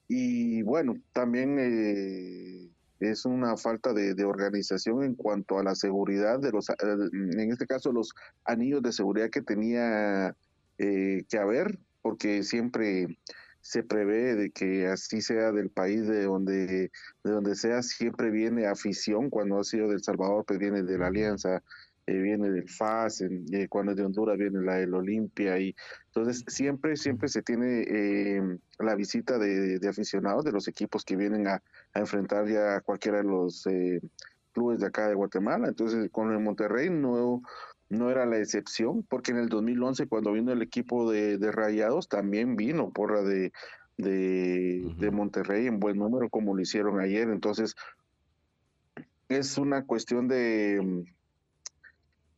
[0.07, 2.69] Y bueno, también eh,
[2.99, 7.51] es una falta de, de organización en cuanto a la seguridad de los, eh, en
[7.51, 8.13] este caso, los
[8.45, 10.35] anillos de seguridad que tenía
[10.77, 13.17] eh, que haber, porque siempre
[13.61, 16.65] se prevé de que así sea del país de donde,
[17.23, 21.07] de donde sea, siempre viene afición, cuando ha sido del Salvador, pues viene de la
[21.07, 21.61] Alianza,
[22.07, 25.75] eh, viene del FAS, en- eh, cuando es de Honduras viene la del Olimpia y
[26.07, 28.41] entonces siempre, siempre se tiene eh,
[28.79, 31.61] la visita de, de aficionados de los equipos que vienen a,
[31.93, 34.01] a enfrentar ya cualquiera de los eh,
[34.53, 35.67] clubes de acá de Guatemala.
[35.67, 37.41] Entonces con el Monterrey no,
[37.89, 42.07] no era la excepción, porque en el 2011 cuando vino el equipo de, de Rayados
[42.09, 43.51] también vino porra de,
[43.97, 45.11] de.
[45.11, 47.29] Monterrey en buen número como lo hicieron ayer.
[47.29, 47.75] Entonces
[49.29, 51.05] es una cuestión de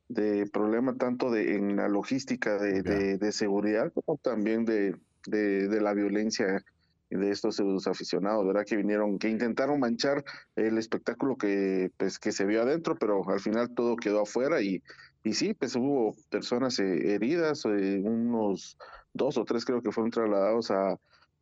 [0.09, 4.95] de problema tanto de en la logística de, de, de seguridad como también de,
[5.27, 6.63] de, de la violencia
[7.09, 8.65] de estos pseudos aficionados, ¿verdad?
[8.67, 10.23] Que vinieron, que intentaron manchar
[10.55, 14.83] el espectáculo que, pues, que se vio adentro, pero al final todo quedó afuera y,
[15.23, 18.77] y sí, pues hubo personas eh, heridas, eh, unos
[19.13, 20.97] dos o tres creo que fueron trasladados a,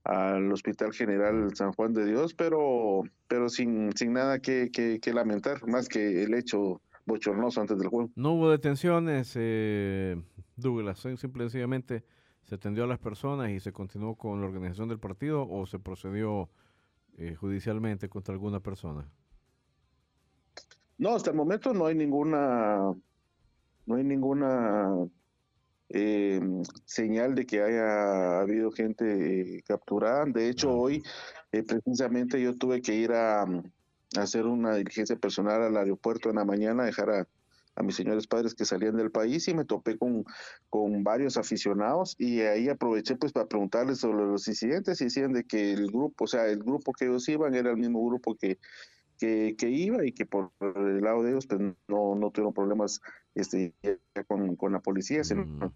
[0.05, 5.13] al Hospital General San Juan de Dios, pero, pero sin, sin nada que, que, que
[5.13, 8.11] lamentar, más que el hecho bochornoso antes del juego.
[8.15, 10.21] No hubo detenciones, eh,
[10.55, 12.03] Douglas, eh, simple y sencillamente
[12.43, 15.79] se atendió a las personas y se continuó con la organización del partido o se
[15.79, 16.49] procedió
[17.17, 19.09] eh, judicialmente contra alguna persona.
[20.97, 22.93] No, hasta el momento no hay ninguna,
[23.85, 25.07] no hay ninguna
[25.89, 26.41] eh,
[26.85, 30.25] señal de que haya habido gente capturada.
[30.25, 31.03] De hecho, hoy
[31.51, 33.45] eh, precisamente yo tuve que ir a
[34.15, 37.27] hacer una diligencia personal al aeropuerto en la mañana, dejar a,
[37.75, 40.23] a mis señores padres que salían del país y me topé con,
[40.69, 45.43] con varios aficionados y ahí aproveché pues para preguntarles sobre los incidentes y decían de
[45.43, 48.57] que el grupo, o sea, el grupo que ellos iban era el mismo grupo que,
[49.19, 53.01] que, que iba y que por el lado de ellos pues no, no tuvieron problemas
[53.35, 53.73] este,
[54.27, 55.69] con, con la policía, sino Mm.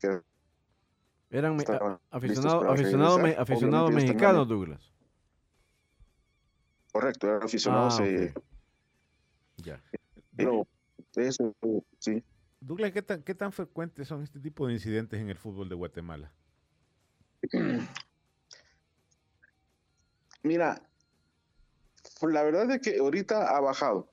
[0.00, 0.20] que
[1.30, 1.56] Eran
[2.70, 3.40] aficionados me- Obviamente
[3.92, 4.92] ellos mexicanos, Douglas.
[6.96, 8.32] Correcto, eran aficionados, Ah.
[9.58, 9.82] Ya.
[10.34, 10.66] pero
[11.14, 11.54] eso
[11.98, 12.24] sí.
[12.58, 15.74] Douglas, ¿qué tan, ¿qué tan frecuentes son este tipo de incidentes en el fútbol de
[15.74, 16.32] Guatemala?
[20.42, 20.80] Mira,
[22.18, 24.10] pues la verdad es que ahorita ha bajado,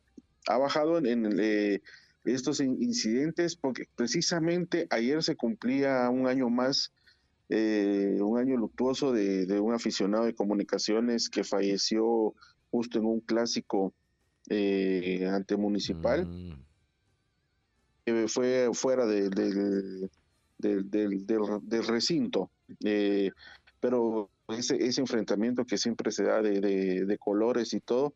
[0.47, 1.81] ha bajado en, en, eh,
[2.25, 6.91] estos in- incidentes porque precisamente ayer se cumplía un año más,
[7.47, 12.33] eh, un año luctuoso de, de un aficionado de comunicaciones que falleció
[12.73, 13.93] justo en un clásico
[14.49, 16.25] eh, antemunicipal.
[16.25, 16.53] Mm,
[18.03, 20.09] que fue fuera de- del-
[20.57, 22.51] del, recinto.
[22.83, 23.29] Eh,
[23.79, 28.13] pero ese, ese enfrentamiento que siempre se da de, de- de colores y todo,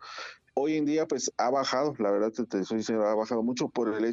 [0.55, 3.70] hoy en día pues ha bajado, la verdad te, te soy sincero, ha bajado mucho
[3.70, 4.05] por el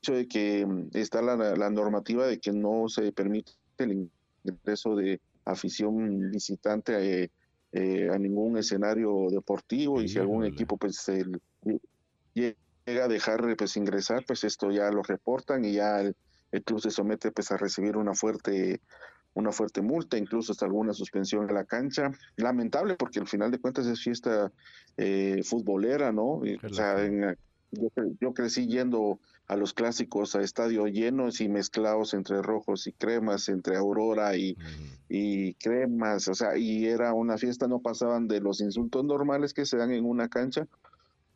[0.00, 4.08] hecho de que mm, está la, la normativa de que no se permite el
[4.42, 7.30] ingreso de afición visitante
[7.72, 11.40] eh, a ningún escenario deportivo y si algún equipo pues el-
[12.34, 16.14] llega a dejar pues ingresar, pues esto ya lo reportan y ya el,
[16.52, 18.80] el club se somete pues a recibir una fuerte
[19.32, 22.10] una fuerte multa, incluso hasta alguna suspensión en la cancha.
[22.36, 24.50] Lamentable porque al final de cuentas es fiesta
[24.96, 26.44] eh, futbolera, ¿no?
[26.44, 27.36] Y, o sea, en-
[27.70, 27.88] yo,
[28.20, 29.20] yo crecí yendo
[29.50, 34.56] a los clásicos a estadio llenos y mezclados entre rojos y cremas, entre Aurora y,
[35.08, 39.66] y cremas, o sea, y era una fiesta, no pasaban de los insultos normales que
[39.66, 40.66] se dan en una cancha,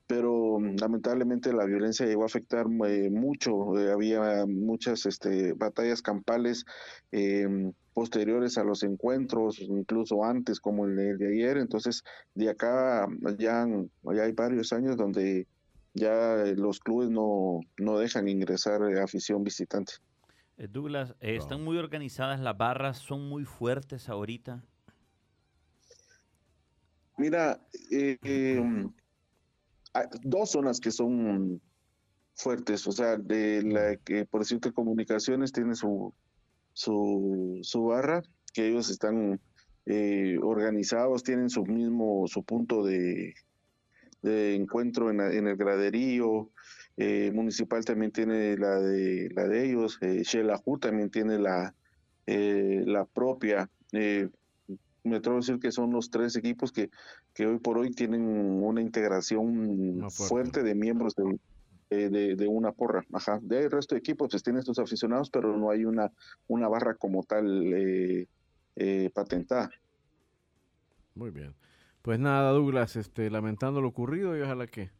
[0.06, 6.02] pero mm, lamentablemente la violencia llegó a afectar eh, mucho, eh, había muchas este, batallas
[6.02, 6.64] campales
[7.10, 7.48] eh,
[7.94, 12.02] posteriores a los encuentros, incluso antes como el, de- ayer, entonces
[12.34, 13.06] de acá
[13.38, 15.46] ya, han- ya hay varios años donde
[15.94, 19.94] ya eh, los clubes no, no dejan ingresar eh, afición visitante.
[20.56, 21.14] Eh, Douglas.
[21.20, 22.98] ¿están muy organizadas las barras?
[22.98, 24.62] ¿Son muy fuertes ahorita?
[27.16, 28.88] Mira, eh, eh,
[29.92, 31.60] hay dos zonas que son
[32.34, 36.12] fuertes, o sea, de la que por decirte comunicaciones tiene su,
[36.72, 38.22] su, su barra,
[38.52, 39.40] que ellos están
[39.86, 43.34] eh, organizados, tienen su mismo, su punto de,
[44.24, 46.50] de encuentro en, la- en el graderío,
[46.96, 51.74] eh, municipal también tiene la de la de ellos, eh, Xelajú también tiene la,
[52.26, 53.68] eh, la propia.
[53.92, 54.28] eh,
[55.06, 56.88] me atrevo a decir que son los tres equipos que,
[57.34, 60.16] que hoy por hoy tienen una integración fuerte.
[60.16, 61.24] fuerte de miembros de,
[61.90, 63.04] eh, de, de una porra.
[63.12, 63.38] Ajá.
[63.42, 66.10] De ahí el resto de equipos pues tienen sus aficionados, pero no hay una,
[66.46, 68.26] una barra como tal eh,
[68.76, 69.70] eh, patentada.
[71.14, 71.54] Muy bien.
[72.04, 74.90] Pues nada, Douglas, este, lamentando lo ocurrido y ojalá que,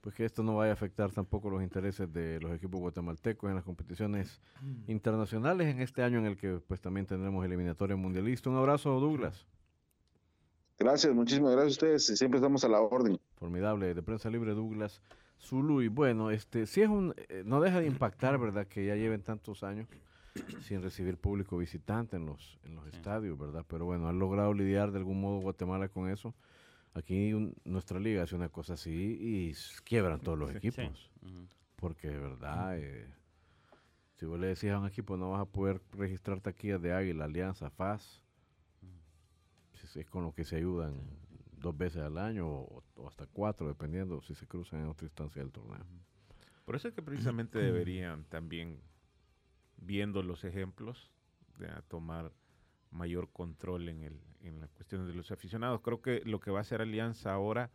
[0.00, 3.56] pues que esto no vaya a afectar tampoco los intereses de los equipos guatemaltecos en
[3.56, 4.40] las competiciones
[4.86, 8.48] internacionales en este año en el que pues también tendremos eliminatoria mundialista.
[8.48, 9.44] Un abrazo, Douglas.
[10.78, 12.10] Gracias, muchísimas gracias a ustedes.
[12.10, 13.18] y Siempre estamos a la orden.
[13.34, 15.02] Formidable, de prensa libre, Douglas
[15.40, 15.82] Zulu.
[15.82, 18.68] Y bueno, este, sí es un, eh, no deja de impactar, ¿verdad?
[18.68, 19.88] Que ya lleven tantos años
[20.60, 22.96] sin recibir público visitante en los, en los Sí.
[22.96, 23.64] estadios, ¿verdad?
[23.68, 26.34] Pero bueno, han logrado lidiar de algún modo Guatemala con eso.
[26.94, 30.56] Aquí un- nuestra liga hace una cosa así y quiebran todos los Sí.
[30.58, 31.10] equipos.
[31.22, 31.46] Ujú.
[31.76, 33.06] Porque de verdad, eh,
[34.14, 37.26] si vos le decís a un equipo no vas a poder registrar taquillas de Águila,
[37.26, 38.22] Alianza, FAS,
[39.74, 40.94] si es con lo que se ayudan
[41.58, 45.42] dos veces al año o, o hasta cuatro, dependiendo si se cruzan en otra instancia
[45.42, 45.84] del torneo.
[46.64, 48.80] Por eso es que precisamente deberían también,
[49.76, 51.10] viendo los ejemplos,
[51.58, 52.32] de a tomar
[52.90, 55.80] mayor control en, el, en la cuestión de los aficionados.
[55.80, 57.70] Creo que lo que va a hacer Alianza ahora,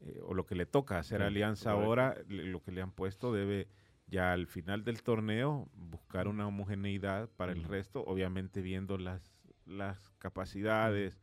[0.00, 1.86] eh, o lo que le toca hacer Sí, Alianza correcto.
[1.86, 3.68] ahora, lo que le han puesto debe
[4.06, 9.32] ya al final del torneo buscar una homogeneidad para el resto, obviamente viendo las,
[9.64, 11.20] las capacidades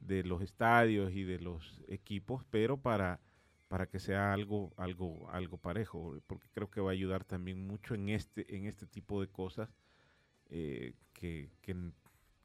[0.00, 3.20] de los estadios y de los equipos, pero para,
[3.74, 7.96] para que sea algo, algo, algo parejo, porque creo que va a ayudar también mucho
[7.96, 9.68] en este, en este tipo de cosas,
[10.48, 11.50] eh, que,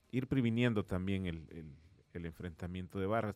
[0.10, 1.76] ir previniendo también el, el-
[2.14, 3.36] el enfrentamiento de barras.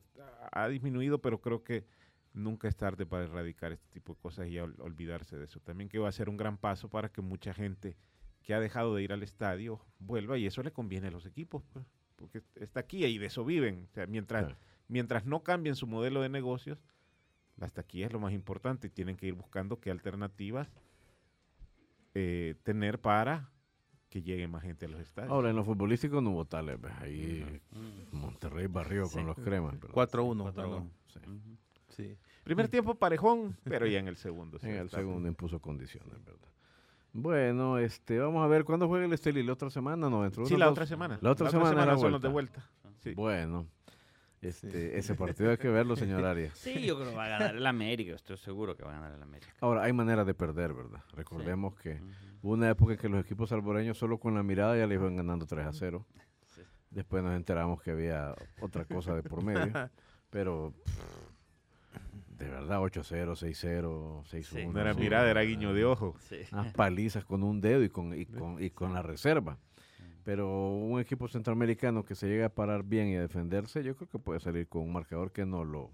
[0.52, 1.86] Ha ha disminuido, pero creo que
[2.34, 5.60] nunca es tarde para erradicar este tipo de cosas y ol- olvidarse de eso.
[5.60, 7.96] También que va a ser un gran paso para que mucha gente
[8.41, 11.62] que ha dejado de ir al estadio vuelva y eso le conviene a los equipos,
[11.72, 11.86] pues,
[12.16, 13.86] porque está aquí y de eso viven.
[13.91, 14.60] O sea, mientras, Claro.
[14.88, 16.80] mientras no cambien su modelo de negocios,
[17.58, 20.68] la taquilla es lo más importante y tienen que ir buscando qué alternativas
[22.16, 23.49] eh, tener para
[24.10, 25.32] que llegue más gente a los estadios.
[25.32, 26.78] Ahora, en lo futbolístico no hubo tales.
[26.80, 27.62] pues, Ahí.
[28.12, 29.28] Monterrey barrió con Sí.
[29.28, 29.76] los cremas.
[29.82, 30.43] pero 4-1.
[30.43, 30.54] 4-1.
[30.56, 30.89] ganó.
[31.89, 32.16] sí.
[32.43, 34.60] Primer tiempo parejón, pero ya en el segundo.
[34.60, 36.47] sí En el segundo impuso condiciones, ¿verdad?
[37.14, 39.43] Bueno, este, vamos a ver cuándo juega el Esteli.
[39.43, 40.10] ¿La otra semana?
[40.10, 41.18] No, dentro de Sí, la dos- otra semana.
[41.22, 42.68] La otra semana, la son los de vuelta.
[42.82, 42.97] vuelta.
[42.99, 43.14] Sí.
[43.14, 43.68] Bueno,
[44.44, 46.58] este, ese partido hay que verlo, señor Arias.
[46.58, 48.16] Sí, yo creo que va a ganar el América.
[48.16, 49.54] Estoy seguro que va a ganar el América.
[49.60, 51.04] Ahora, hay manera de perder, ¿verdad?
[51.14, 52.02] Recordemos que
[52.41, 55.16] hubo una época en que los equipos alboreños solo con la mirada ya le iban
[55.16, 56.06] ganando 3 a 0.
[56.48, 56.62] Sí.
[56.89, 59.72] Después nos enteramos que había otra cosa de por medio.
[60.30, 61.34] pero, pff,
[62.38, 64.74] de verdad, 8-0, 6-0, 6-1.
[64.74, 66.16] No era mirada, era guiño de ojo.
[66.20, 66.39] Sí.
[66.52, 69.58] unas palizas con un dedo y con, y con, y con la reserva.
[70.24, 74.07] Pero un equipo centroamericano que se llega a parar bien y a defenderse, yo creo
[74.07, 75.91] que puede salir con un marcador que no lo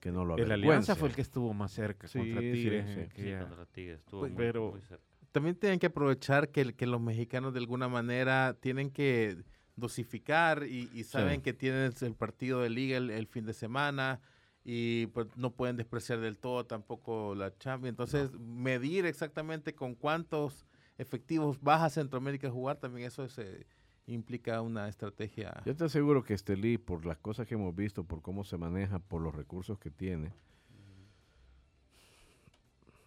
[0.00, 0.66] que no lo El avergüence.
[0.66, 2.90] Alianza fue el que estuvo más cerca Sí, contra Tigres.
[3.14, 3.32] sí.
[3.38, 4.00] contra Tigres.
[4.00, 5.04] Estuvo Pues, muy, pero- muy cerca.
[5.30, 9.38] También tienen que aprovechar que, los mexicanos de alguna manera tienen que
[9.76, 11.42] dosificar y, y saben Sí.
[11.42, 14.20] que tienen el partido de liga el, el fin de semana
[14.64, 17.90] y pues, no pueden despreciar del todo tampoco la Champions.
[17.92, 20.66] Entonces, medir exactamente con cuántos
[21.02, 23.66] efectivos vas a Centroamérica a jugar, también eso es, eh,
[24.06, 25.62] implica una estrategia.
[25.66, 28.98] Yo te aseguro que Estelí, por las cosas que hemos visto, por cómo se maneja,
[28.98, 30.32] por los recursos que tiene,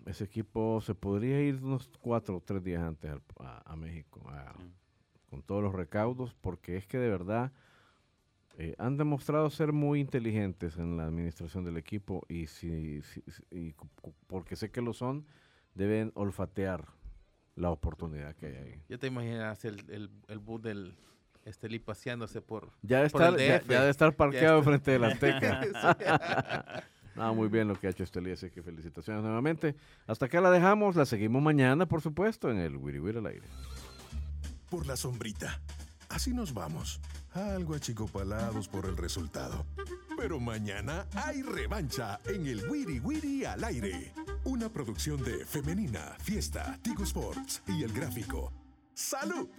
[0.05, 4.21] ese equipo se podría ir unos cuatro o tres días antes al- a, a México,
[4.29, 4.71] a- Sí.
[5.29, 7.51] con todos los recaudos, porque es que de verdad
[8.57, 13.43] eh, han demostrado ser muy inteligentes en la administración del equipo y, si, si- si-
[13.51, 13.75] y
[14.27, 15.25] porque sé que lo son,
[15.73, 16.85] deben olfatear
[17.55, 18.81] la oportunidad que hay ahí.
[18.89, 20.95] Ya te imaginas el, el, el bus del
[21.45, 22.71] Estelí paseándose por...
[22.81, 25.61] Ya de estar, ya, ya de estar parqueado frente del Azteca.
[27.17, 29.75] Ah, muy bien lo que ha hecho Estelí, así que felicitaciones nuevamente.
[30.05, 33.47] Hasta acá la dejamos, la seguimos mañana, por supuesto, en el Wiri Wiri al aire.
[34.69, 35.61] por la sombrita.
[36.09, 36.99] Así nos vamos.
[37.33, 39.65] Algo achicopalados por el resultado.
[40.17, 44.11] Pero mañana hay revancha en el Wiri Wiri al aire.
[44.45, 48.53] Una producción de Femenina, Fiesta, Tigo Sports y El Gráfico.
[48.93, 49.49] ¡Salud!